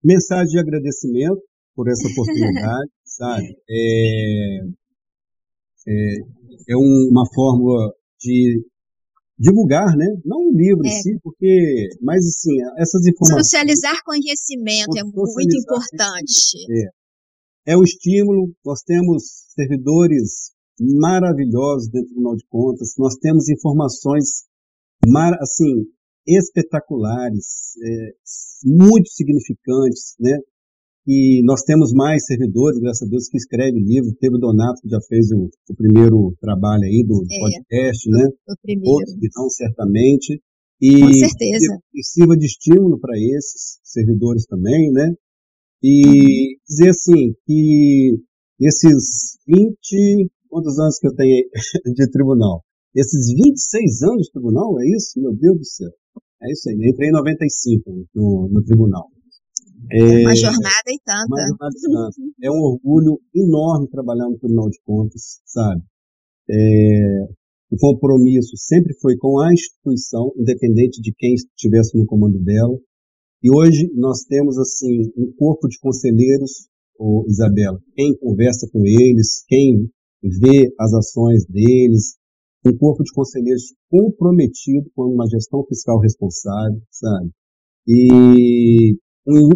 [0.03, 1.41] Mensagem de agradecimento
[1.75, 3.57] por essa oportunidade, sabe?
[3.69, 4.59] É,
[5.87, 6.15] é,
[6.69, 8.61] é uma fórmula de
[9.39, 10.05] divulgar, né?
[10.25, 10.89] Não um livro É.
[10.89, 16.65] em si, porque, mas assim, essas informações Socializar conhecimento é muito importante.
[17.65, 18.51] é um estímulo.
[18.65, 19.23] Nós temos
[19.55, 22.93] servidores maravilhosos dentro do Tribunal de Contas.
[22.97, 24.43] Nós temos informações
[25.07, 25.85] mar, assim
[26.27, 28.11] espetaculares, é,
[28.65, 30.37] muito significantes, né?
[31.11, 34.13] E nós temos mais servidores, graças a Deus, que escrevem livro.
[34.19, 37.39] Teve o Donato que já fez o, o primeiro trabalho aí do É.
[37.39, 38.29] podcast, né?
[38.47, 38.91] O primeiro.
[38.91, 40.39] Outros virão certamente.
[40.79, 41.79] E, Com certeza.
[41.95, 45.11] e sirva de estímulo para esses servidores também, né?
[45.83, 48.15] E dizer assim, que
[48.61, 51.49] esses 20, quantos anos que eu tenho aí
[51.95, 52.61] de tribunal?
[52.95, 55.19] Esses 26 anos de tribunal, é isso?
[55.19, 55.89] Meu Deus do céu.
[56.43, 59.07] É isso aí, eu entrei em 95 no, no tribunal.
[59.91, 61.25] É, Uma jornada e tanta.
[61.27, 62.33] uma jornada de tanto.
[62.43, 65.81] É um orgulho enorme trabalhar no Tribunal de Contas, sabe?
[66.49, 67.23] É,
[67.71, 72.77] o compromisso sempre foi com a instituição, independente de quem estivesse no comando dela.
[73.41, 76.67] E hoje nós temos, assim, um corpo de conselheiros,
[76.97, 79.89] ô, Isabela, quem conversa com eles, quem
[80.21, 82.17] vê as ações deles,
[82.65, 87.29] um corpo de conselheiros comprometido com uma gestão fiscal responsável, sabe?
[87.87, 88.97] E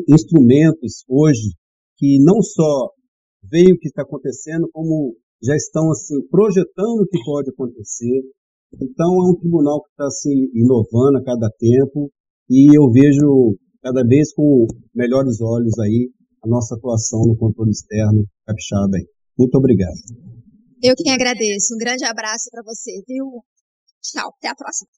[0.07, 1.49] instrumentos hoje
[1.97, 2.89] que não só
[3.43, 8.21] veem o que está acontecendo, como já estão assim projetando o que pode acontecer.
[8.81, 12.11] Então é um tribunal que está se inovando a cada tempo
[12.49, 16.09] e eu vejo cada vez com melhores olhos aí
[16.43, 18.97] a nossa atuação no controle externo capixaba.
[19.37, 19.95] Muito obrigado.
[20.81, 21.75] Eu que agradeço.
[21.75, 23.43] Um grande abraço para você, viu?
[24.01, 24.89] Tchau, até a próxima.